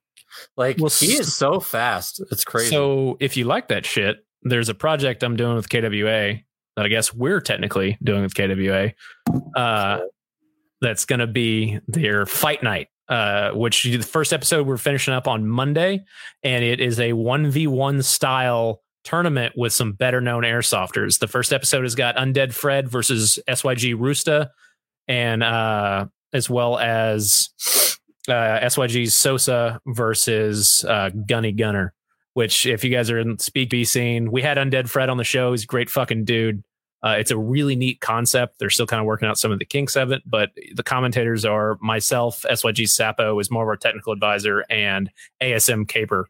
[0.55, 2.21] Like Well, he is so fast.
[2.31, 2.69] It's crazy.
[2.69, 6.39] So if you like that shit, there's a project I'm doing with KWA
[6.79, 8.91] that I guess we're technically doing with KWA.
[9.53, 9.99] Uh,
[10.79, 12.87] that's going to be their fight night.
[13.09, 16.05] Uh, which the first episode we're finishing up on Monday,
[16.43, 21.17] and it is a one v one style tournament with some better known airsofters.
[21.17, 24.49] The first episode has got Undead Fred versus SYG Roosta,
[25.07, 27.49] and uh, as well as
[28.27, 31.95] uh, SYG's Sosa versus uh, Gunny Gunner
[32.33, 35.17] which if you guys are in the Speak B scene, we had Undead Fred on
[35.17, 35.51] the show.
[35.51, 36.63] He's a great fucking dude.
[37.01, 38.59] Uh, it's a really neat concept.
[38.59, 41.45] They're still kind of working out some of the kinks of it, but the commentators
[41.45, 45.09] are myself, SYG Sapo is more of our technical advisor, and
[45.41, 46.27] ASM Caper.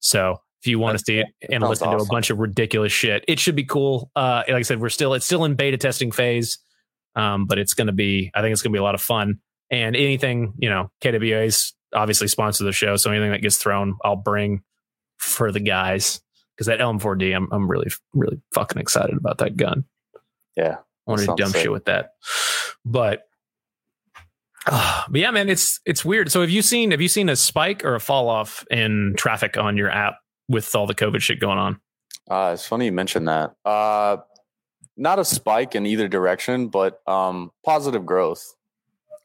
[0.00, 3.24] So if you want to see it and listen to a bunch of ridiculous shit,
[3.26, 4.10] it should be cool.
[4.14, 6.58] Uh, like I said, we're still it's still in beta testing phase,
[7.14, 8.30] um, but it's going to be.
[8.34, 9.40] I think it's going to be a lot of fun.
[9.70, 14.16] And anything you know, KWA's obviously sponsor the show, so anything that gets thrown, I'll
[14.16, 14.62] bring
[15.16, 16.20] for the guys
[16.56, 19.84] because that LM4D, I'm I'm really really fucking excited about that gun.
[20.56, 20.76] Yeah.
[21.06, 21.62] I wanted to dump sick.
[21.62, 22.14] shit with that,
[22.84, 23.28] but.
[24.66, 26.32] uh, but yeah, man, it's it's weird.
[26.32, 29.56] So have you seen have you seen a spike or a fall off in traffic
[29.56, 30.16] on your app
[30.48, 31.80] with all the COVID shit going on?
[32.28, 33.54] Uh, it's funny you mentioned that.
[33.64, 34.16] Uh,
[34.96, 38.56] not a spike in either direction, but um, positive growth.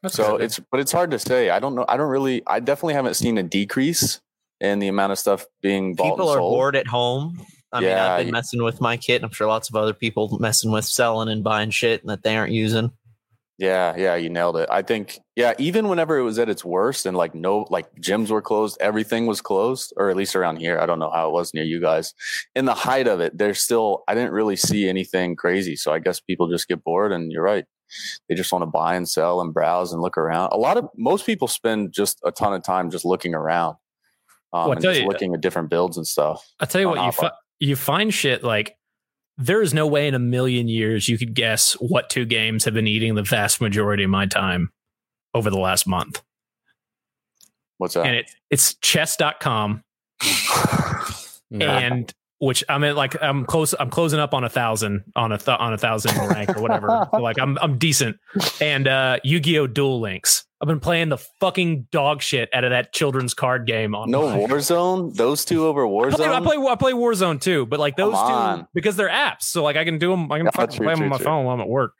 [0.06, 1.50] so it's but it's hard to say.
[1.50, 1.84] I don't know.
[1.88, 2.42] I don't really.
[2.46, 4.20] I definitely haven't seen a decrease
[4.62, 6.54] in the amount of stuff being bought People and are sold.
[6.54, 7.44] bored at home.
[7.72, 9.16] I mean, Yeah, I've been messing with my kit.
[9.16, 12.36] and I'm sure lots of other people messing with selling and buying shit that they
[12.36, 12.92] aren't using.
[13.58, 14.68] Yeah, yeah, you nailed it.
[14.72, 18.30] I think, yeah, even whenever it was at its worst and like no, like gyms
[18.30, 20.78] were closed, everything was closed, or at least around here.
[20.78, 22.12] I don't know how it was near you guys.
[22.56, 25.76] In the height of it, there's still, I didn't really see anything crazy.
[25.76, 27.64] So I guess people just get bored, and you're right.
[28.28, 30.48] They just want to buy and sell and browse and look around.
[30.52, 33.76] A lot of, most people spend just a ton of time just looking around
[34.52, 36.46] um, Well, and just you- looking at different builds and stuff.
[36.60, 37.30] I'll tell you what, you fi-
[37.60, 38.76] you find shit like
[39.38, 42.74] there is no way in a million years you could guess what two games have
[42.74, 44.70] been eating the vast majority of my time
[45.34, 46.22] over the last month.
[47.78, 48.04] What's that?
[48.06, 49.82] And it, it's chess.com
[51.50, 52.12] and
[52.42, 55.58] which I'm at like I'm close I'm closing up on a thousand on a th-
[55.60, 56.88] on a thousand rank or whatever.
[57.14, 58.16] So, like I'm I'm decent.
[58.60, 59.68] And uh Yu-Gi-Oh!
[59.68, 60.44] Duel Links.
[60.60, 64.22] I've been playing the fucking dog shit out of that children's card game on no
[64.22, 65.14] Warzone?
[65.14, 66.14] Those two over I Warzone?
[66.16, 68.66] play, I play I play Warzone too, but like those Come two on.
[68.74, 70.30] because they're apps, so like I can do them.
[70.32, 71.24] I can Yeah, fucking true, play them true, on my true.
[71.24, 71.92] phone while I'm at work.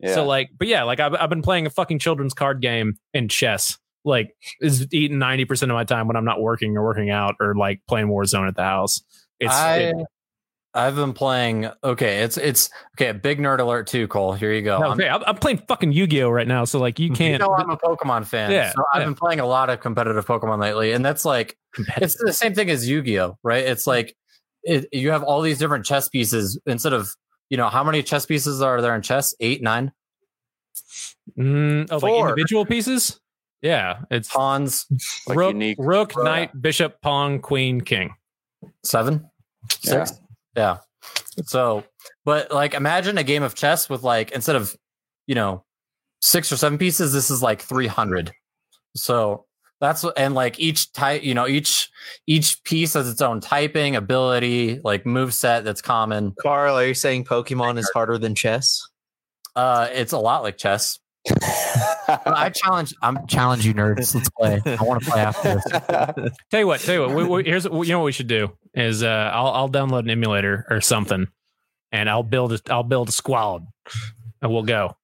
[0.00, 0.14] yeah.
[0.14, 3.28] So like, but yeah, like I've I've been playing a fucking children's card game in
[3.28, 3.78] chess.
[4.04, 4.30] Like
[4.62, 7.54] is eating ninety percent of my time when I'm not working or working out or
[7.54, 9.02] like playing Warzone at the house.
[9.40, 9.96] It's I it-
[10.72, 11.68] I've been playing.
[11.82, 13.10] Okay, it's it's okay.
[13.10, 14.34] Big nerd alert too, Cole.
[14.34, 14.78] Here you go.
[14.78, 17.40] no, okay, I'm, I'm playing fucking Yu-Gi-Oh right now, so like you you can't.
[17.40, 18.52] know I'm a Pokemon fan.
[18.52, 19.06] Yeah, so I've yeah.
[19.06, 21.58] been playing a lot of competitive Pokemon lately, and that's like
[21.96, 23.64] it's the same thing as Yu-Gi-Oh, right?
[23.64, 24.14] It's like
[24.62, 27.16] it, you have all these different chess pieces instead of
[27.48, 29.34] you know how many chess pieces are there in chess?
[29.40, 29.90] Eight, nine.
[31.36, 32.28] Mm, oh, like Four.
[32.28, 33.20] individual pieces.
[33.62, 34.86] Yeah, it's Pawns
[35.26, 35.76] Like rook, unique.
[35.80, 38.14] rook, knight, bishop, pawn, queen, king.
[38.84, 39.29] seven, Yeah.
[39.68, 40.12] Six.
[40.56, 40.78] Yeah.
[41.44, 41.84] So,
[42.24, 44.76] but like, imagine a game of chess with like instead of
[45.26, 45.64] you know
[46.20, 48.32] six or seven pieces, this is like three hundred.
[48.96, 49.46] So
[49.80, 51.88] that's and like each type, you know, each
[52.26, 56.34] each piece has its own typing ability, like move set that's common.
[56.40, 58.86] Carl, are you saying Pokemon is harder than chess?
[59.56, 60.98] Uh, it's a lot like chess.
[62.08, 62.94] I challenge.
[63.02, 64.14] I'm challenge you nerds.
[64.14, 64.60] Let's play.
[64.64, 66.32] I want to play after this.
[66.50, 67.14] Tell you what, tell you what.
[67.14, 70.10] We, we, here's you know what we should do is uh, I'll I'll download an
[70.10, 71.26] emulator or something,
[71.92, 73.66] and I'll build a, I'll build a squad,
[74.42, 74.96] and we'll go.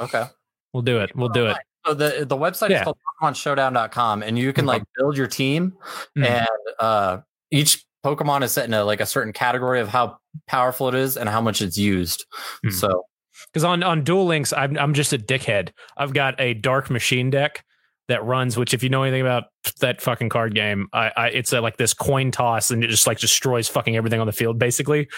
[0.00, 0.24] Okay.
[0.72, 1.14] We'll do it.
[1.16, 1.56] We'll do it.
[1.86, 2.78] So the the website Yeah.
[2.80, 5.74] is called PokemonShowdown.com, and you can like build your team,
[6.16, 6.26] Mhm.
[6.26, 6.48] and
[6.80, 7.18] uh,
[7.50, 11.16] each Pokemon is set in a like a certain category of how powerful it is
[11.16, 12.24] and how much it's used.
[12.62, 12.70] Hmm.
[12.70, 13.04] So
[13.52, 15.70] Because on on Duel Links, I'm I'm just a dickhead.
[15.96, 17.64] I've got a Dark Machine deck
[18.08, 18.56] that runs.
[18.56, 19.44] Which, if you know anything about
[19.80, 23.06] that fucking card game, I, I it's a, like this coin toss, and it just
[23.06, 24.58] like destroys fucking everything on the field.
[24.58, 25.08] Basically,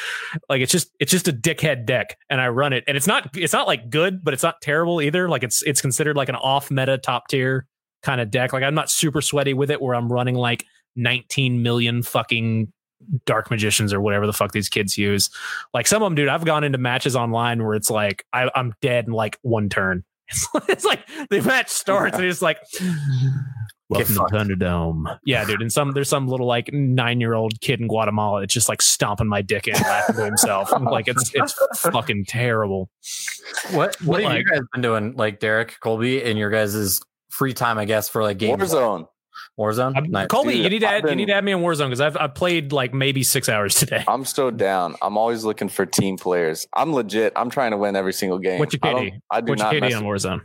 [0.49, 3.37] like it's just it's just a dickhead deck, and I run it, and it's not
[3.37, 5.29] it's not like good, but it's not terrible either.
[5.29, 7.66] Like it's it's considered like an off meta top tier
[8.03, 8.53] kind of deck.
[8.53, 10.64] Like I'm not super sweaty with it, where I'm running like
[10.97, 12.73] 19 million fucking
[13.24, 15.30] dark magicians or whatever the fuck these kids use.
[15.72, 18.74] Like some of them, dude, I've gone into matches online where it's like I, I'm
[18.80, 20.05] dead in like one turn.
[20.68, 22.59] It's, like the match starts and it's like
[23.88, 24.32] welcome to fucked.
[24.32, 25.18] Thunderdome.
[25.24, 25.62] Yeah, dude.
[25.62, 28.82] And some there's some little like nine year old kid in Guatemala that's just like
[28.82, 30.70] stomping my dick in and laughing to himself.
[30.82, 32.90] like it's it's fucking terrible.
[33.70, 37.55] what what have like- you guys been doing, like Derek Colby, in your guys' free
[37.55, 37.78] time?
[37.78, 38.61] I guess for like games.
[38.61, 39.07] Warzone.
[39.59, 39.95] Warzone.
[39.97, 40.29] I'm- Nice.
[40.29, 42.17] Colby, Dude, you need to I've you need to add me on Warzone because I've
[42.17, 44.05] I've played like maybe six hours today.
[44.07, 44.95] I'm so down.
[45.03, 46.67] I'm always looking for team players.
[46.73, 47.33] I'm legit.
[47.37, 48.59] I'm trying to win every single game.
[48.61, 49.21] What's your I don't- KD?
[49.31, 50.41] I do What's your not KD on Warzone?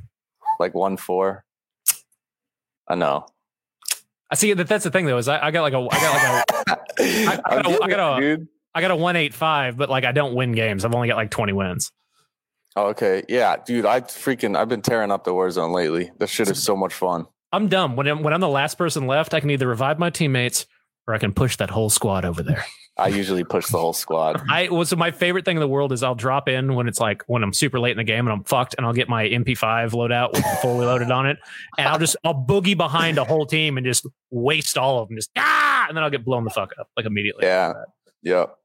[0.59, 1.43] like one four.
[2.87, 3.25] I know.
[4.31, 6.13] I see that that's the thing though is I, I got like a I got
[6.13, 8.47] like a I, I got a, I I it, gotta- dude.
[8.75, 10.83] I got a one eight five, but like I don't win games.
[10.83, 11.91] I've only got like twenty wins.
[12.75, 13.85] Oh, okay, yeah, dude.
[13.85, 16.09] I freaking I've been tearing up the Warzone lately.
[16.17, 17.27] This shit is so much fun.
[17.53, 17.95] I'm dumb.
[17.95, 20.65] When I'm when I'm the last person left, I can either revive my teammates
[21.07, 22.65] or I can push that whole squad over there.
[22.97, 24.41] I usually push the whole squad.
[24.49, 26.99] I well, so my favorite thing in the world is I'll drop in when it's
[26.99, 29.25] like when I'm super late in the game and I'm fucked, and I'll get my
[29.25, 31.37] MP5 loadout with fully loaded on it,
[31.77, 35.17] and I'll just I'll boogie behind a whole team and just waste all of them,
[35.17, 37.45] just ah, and then I'll get blown the fuck up like immediately.
[37.45, 37.73] Yeah,
[38.23, 38.55] yep,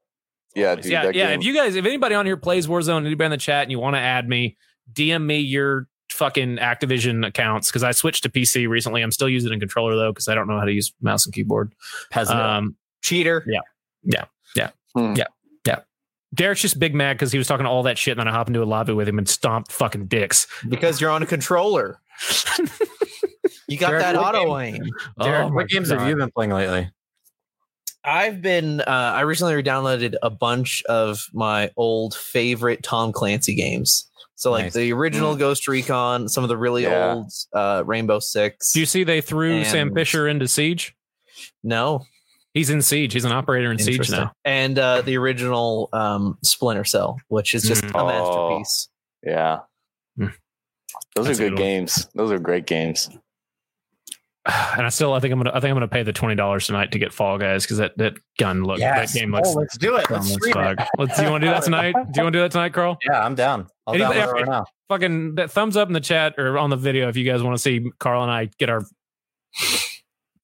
[0.55, 0.85] yeah, dude.
[0.85, 1.11] yeah, yeah.
[1.11, 3.71] game- If you guys, if anybody on here plays Warzone, anybody in the chat, and
[3.71, 4.57] you want to add me,
[4.93, 5.87] DM me your
[6.19, 9.01] fucking Activision accounts because I switched to PC recently.
[9.01, 11.33] I'm still using a controller though because I don't know how to use mouse and
[11.33, 11.73] keyboard.
[12.11, 12.39] Peasant.
[12.39, 13.43] Um, Cheater.
[14.95, 15.15] Hmm.
[16.35, 18.47] Derek's just big mad because he was talking all that shit, and then I hop
[18.47, 20.45] into a lobby with him and stomp fucking dicks.
[20.67, 21.99] Because you're on a controller.
[23.67, 24.81] You got Derek, that auto aim.
[25.21, 25.99] Derek, Oh my what games God.
[25.99, 26.89] have you been playing lately?
[28.03, 28.81] I've been.
[28.81, 34.08] Uh, I recently re-downloaded a bunch of my old favorite Tom Clancy games.
[34.39, 34.73] So like Nice.
[34.73, 37.13] the original Ghost Recon, some of the really Yeah.
[37.13, 38.71] old uh, Rainbow Six.
[38.71, 40.95] Do you see they threw Sam Fisher into Siege?
[41.61, 42.05] no,
[42.53, 43.11] He's in Siege.
[43.13, 44.31] He's an operator in Siege now.
[44.45, 47.95] and uh, the original um, Splinter Cell, which is just Mm.
[47.95, 48.07] a Oh.
[48.07, 48.87] masterpiece.
[49.23, 49.59] yeah.
[50.17, 50.27] Hmm.
[51.15, 52.07] Those That's are good good games.
[52.15, 53.09] Those are great games.
[54.47, 56.65] And I still, I think I'm gonna, I think I'm gonna pay the twenty dollars
[56.65, 59.49] tonight to get Fall Guys because that that gun look, that game looks.
[59.49, 60.07] oh, let's do it.
[60.07, 60.79] dumb Let's as stream it.
[60.97, 61.93] Let's, do you want to do that tonight?
[61.93, 62.97] Do you want to do that tonight, Carl?
[63.09, 63.67] Yeah, I'm down.
[63.89, 64.65] I'll Anybody- download right now.
[64.89, 67.55] Fucking that thumbs up in the chat or on the video if you guys want
[67.55, 68.81] to see Carl and I get our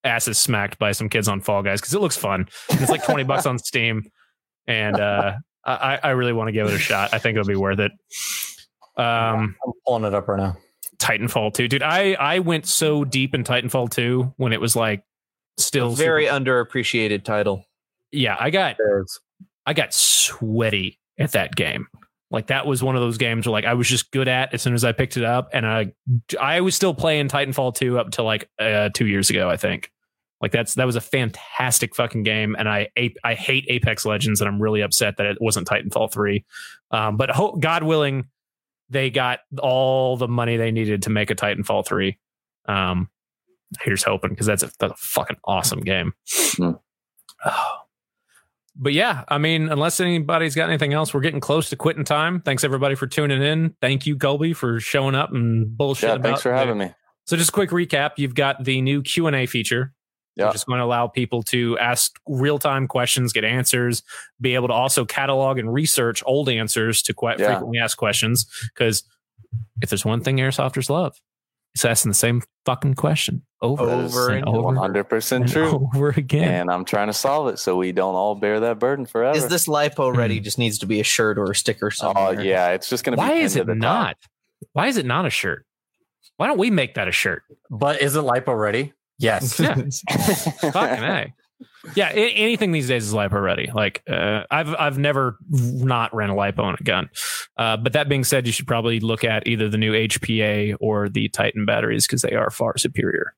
[0.03, 2.47] asses smacked by some kids on Fall Guys because it looks fun.
[2.69, 4.03] And it's like twenty bucks on Steam,
[4.67, 5.33] and uh,
[5.65, 7.13] I, I really want to give it a shot.
[7.13, 7.91] I think it'll be worth it.
[8.97, 10.57] Um, I'm pulling it up right now.
[10.97, 11.67] Titanfall 2.
[11.67, 15.03] Dude, I I went so deep in Titanfall 2 when it was like
[15.57, 17.65] still Very super- underappreciated title.
[18.11, 18.77] yeah, I got
[19.65, 21.87] I got sweaty at that game.
[22.31, 24.61] Like that was one of those games where like I was just good at as
[24.61, 25.93] soon as I picked it up and I
[26.39, 29.91] I was still playing Titanfall 2 up to like uh 2 years ago, I think.
[30.41, 34.41] Like that's that was a fantastic fucking game and I ape I hate Apex Legends
[34.41, 36.43] and I'm really upset that it wasn't Titanfall 3.
[36.91, 38.25] Um but ho- God willing
[38.89, 42.17] they got all the money they needed to make a Titanfall 3.
[42.67, 43.09] Um
[43.81, 46.13] here's hoping because that's a, that's a fucking awesome game.
[46.27, 46.71] Hmm.
[47.47, 47.84] Oh.
[48.77, 52.41] But yeah, I mean, unless anybody's got anything else, we're getting close to quitting time.
[52.41, 53.73] Thanks everybody for tuning in.
[53.81, 56.09] Thank you, Colby, for showing up and bullshit.
[56.09, 56.93] Yeah, about thanks for having me.
[57.25, 59.93] So, just a quick recap: you've got the new Q and A feature,
[60.35, 60.47] Yeah.
[60.47, 64.03] which is going to allow people to ask real time questions, get answers,
[64.41, 67.47] be able to also catalog and research old answers to quite Yeah.
[67.47, 68.45] frequently asked questions.
[68.73, 69.03] Because
[69.81, 71.17] if there's one thing airsofters love,
[71.75, 75.51] He's asking the same fucking question over, Over and and over, One hundred percent and
[75.51, 75.89] true.
[75.93, 76.61] over again.
[76.61, 79.37] And I'm trying to solve it so we don't all bear that burden forever.
[79.37, 80.37] Is this lipo ready?
[80.37, 80.43] Hmm.
[80.43, 82.41] Just needs to be a shirt or a sticker Oh somewhere.
[82.41, 83.21] yeah, it's just gonna be.
[83.21, 83.81] Why is it the top.
[83.81, 84.17] not?
[84.73, 85.65] Why is it not a shirt?
[86.37, 87.43] Why don't we make that a shirt?
[87.69, 88.93] But is it lipo ready?
[89.19, 89.59] Yes.
[89.59, 89.75] Yeah.
[90.71, 91.33] Fucking a.
[91.95, 93.69] Yeah, anything these days is lipo ready.
[93.73, 97.09] Like uh, I've I've never not ran a lipo on a gun.
[97.57, 101.09] Uh, but that being said, you should probably look at either the new HPA or
[101.09, 103.35] the Titan batteries because they are far superior.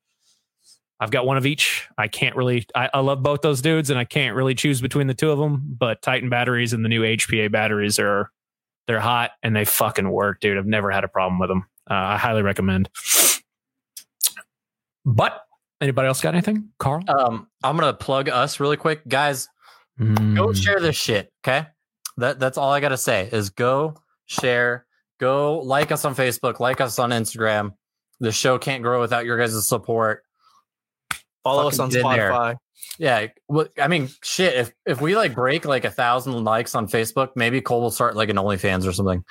[0.99, 1.87] I've got one of each.
[1.97, 2.65] I can't really.
[2.73, 5.37] I, I love both those dudes, and I can't really choose between the two of
[5.37, 5.75] them.
[5.77, 8.31] But Titan batteries and the new HPA batteries are
[8.87, 10.57] they're hot and they fucking work, dude.
[10.57, 11.65] I've never had a problem with them.
[11.89, 12.89] Uh, I highly recommend.
[15.05, 15.41] But
[15.81, 17.03] anybody else got anything, Carl?
[17.07, 19.47] Um, I'm gonna plug us really quick, guys.
[19.99, 20.55] Go Mm.
[20.63, 21.31] share this shit.
[21.43, 21.67] Okay.
[22.17, 24.85] That that's all I gotta say is go share,
[25.19, 27.73] go like us on Facebook, like us on Instagram.
[28.19, 30.23] The show can't grow without your guys' support.
[31.43, 32.31] Follow us on get in there.
[32.31, 32.55] Spotify.
[32.99, 34.55] Yeah, well, I mean, shit.
[34.55, 38.15] If if we like break like a thousand likes on Facebook, maybe Cole will start
[38.15, 39.23] like an OnlyFans or something.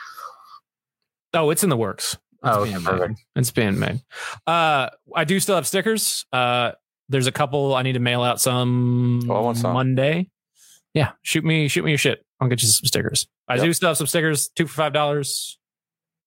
[1.34, 2.16] Oh, it's in the works.
[2.44, 2.84] It's Oh, okay, made.
[2.84, 3.24] perfect.
[3.36, 4.00] It's being made.
[4.46, 6.24] Uh, I do still have stickers.
[6.32, 6.72] Uh,
[7.08, 9.72] there's a couple I need to mail out some Oh, some.
[9.72, 10.30] Monday.
[10.94, 12.24] Yeah, shoot me, shoot me your shit.
[12.40, 13.26] I'll get you some stickers.
[13.48, 13.64] I Yep.
[13.64, 15.58] do still have some stickers, two for five dollars.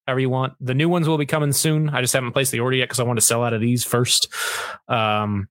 [0.07, 0.53] However you want.
[0.60, 1.89] The new ones will be coming soon.
[1.89, 3.84] I just haven't placed the order yet because I want to sell out of these
[3.84, 4.28] first.
[4.88, 5.49] Um,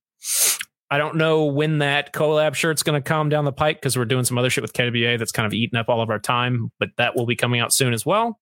[0.90, 4.04] I don't know when that collab shirt's going to come down the pike because we're
[4.06, 6.72] doing some other shit with KWA that's kind of eating up all of our time,
[6.80, 8.40] but that will be coming out soon as well.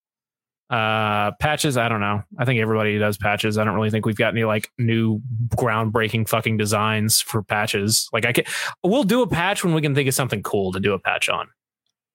[0.68, 2.22] Uh, patches, I don't know.
[2.38, 3.56] I think everybody does patches.
[3.56, 8.08] I don't really think we've got any like new groundbreaking fucking designs for patches.
[8.12, 8.44] Like I can,
[8.82, 11.28] we'll do a patch when we can think of something cool to do a patch
[11.28, 11.48] on.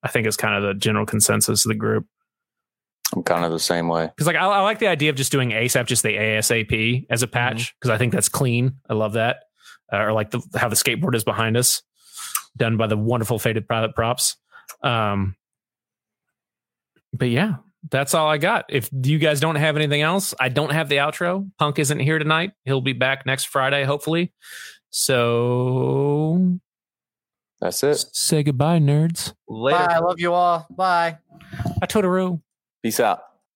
[0.04, 2.08] I think it's kind of the general consensus of the group.
[3.16, 4.08] I'm kind of the same way.
[4.08, 7.24] Because like I, I like the idea of just doing ASAP, just the ASAP as
[7.24, 8.76] a patch because I think that's clean.
[8.90, 9.44] I love that.
[9.92, 11.84] Uh, or like the, how the skateboard is behind us,
[12.58, 14.38] done by the wonderful faded private props.
[14.82, 15.36] Um,
[17.14, 17.56] but yeah,
[17.90, 18.66] that's all I got.
[18.70, 21.50] If you guys don't have anything else, I don't have the outro.
[21.58, 22.52] Punk isn't here tonight.
[22.66, 24.34] He'll be back next Friday, hopefully.
[24.92, 26.58] So
[27.60, 28.06] That's it.
[28.14, 29.34] say goodbye, nerds.
[29.48, 29.78] Later.
[29.80, 29.94] Bye.
[29.96, 30.68] I love you all.
[30.70, 31.18] Bye.
[31.82, 32.42] I Totoro.
[32.84, 33.22] Peace out.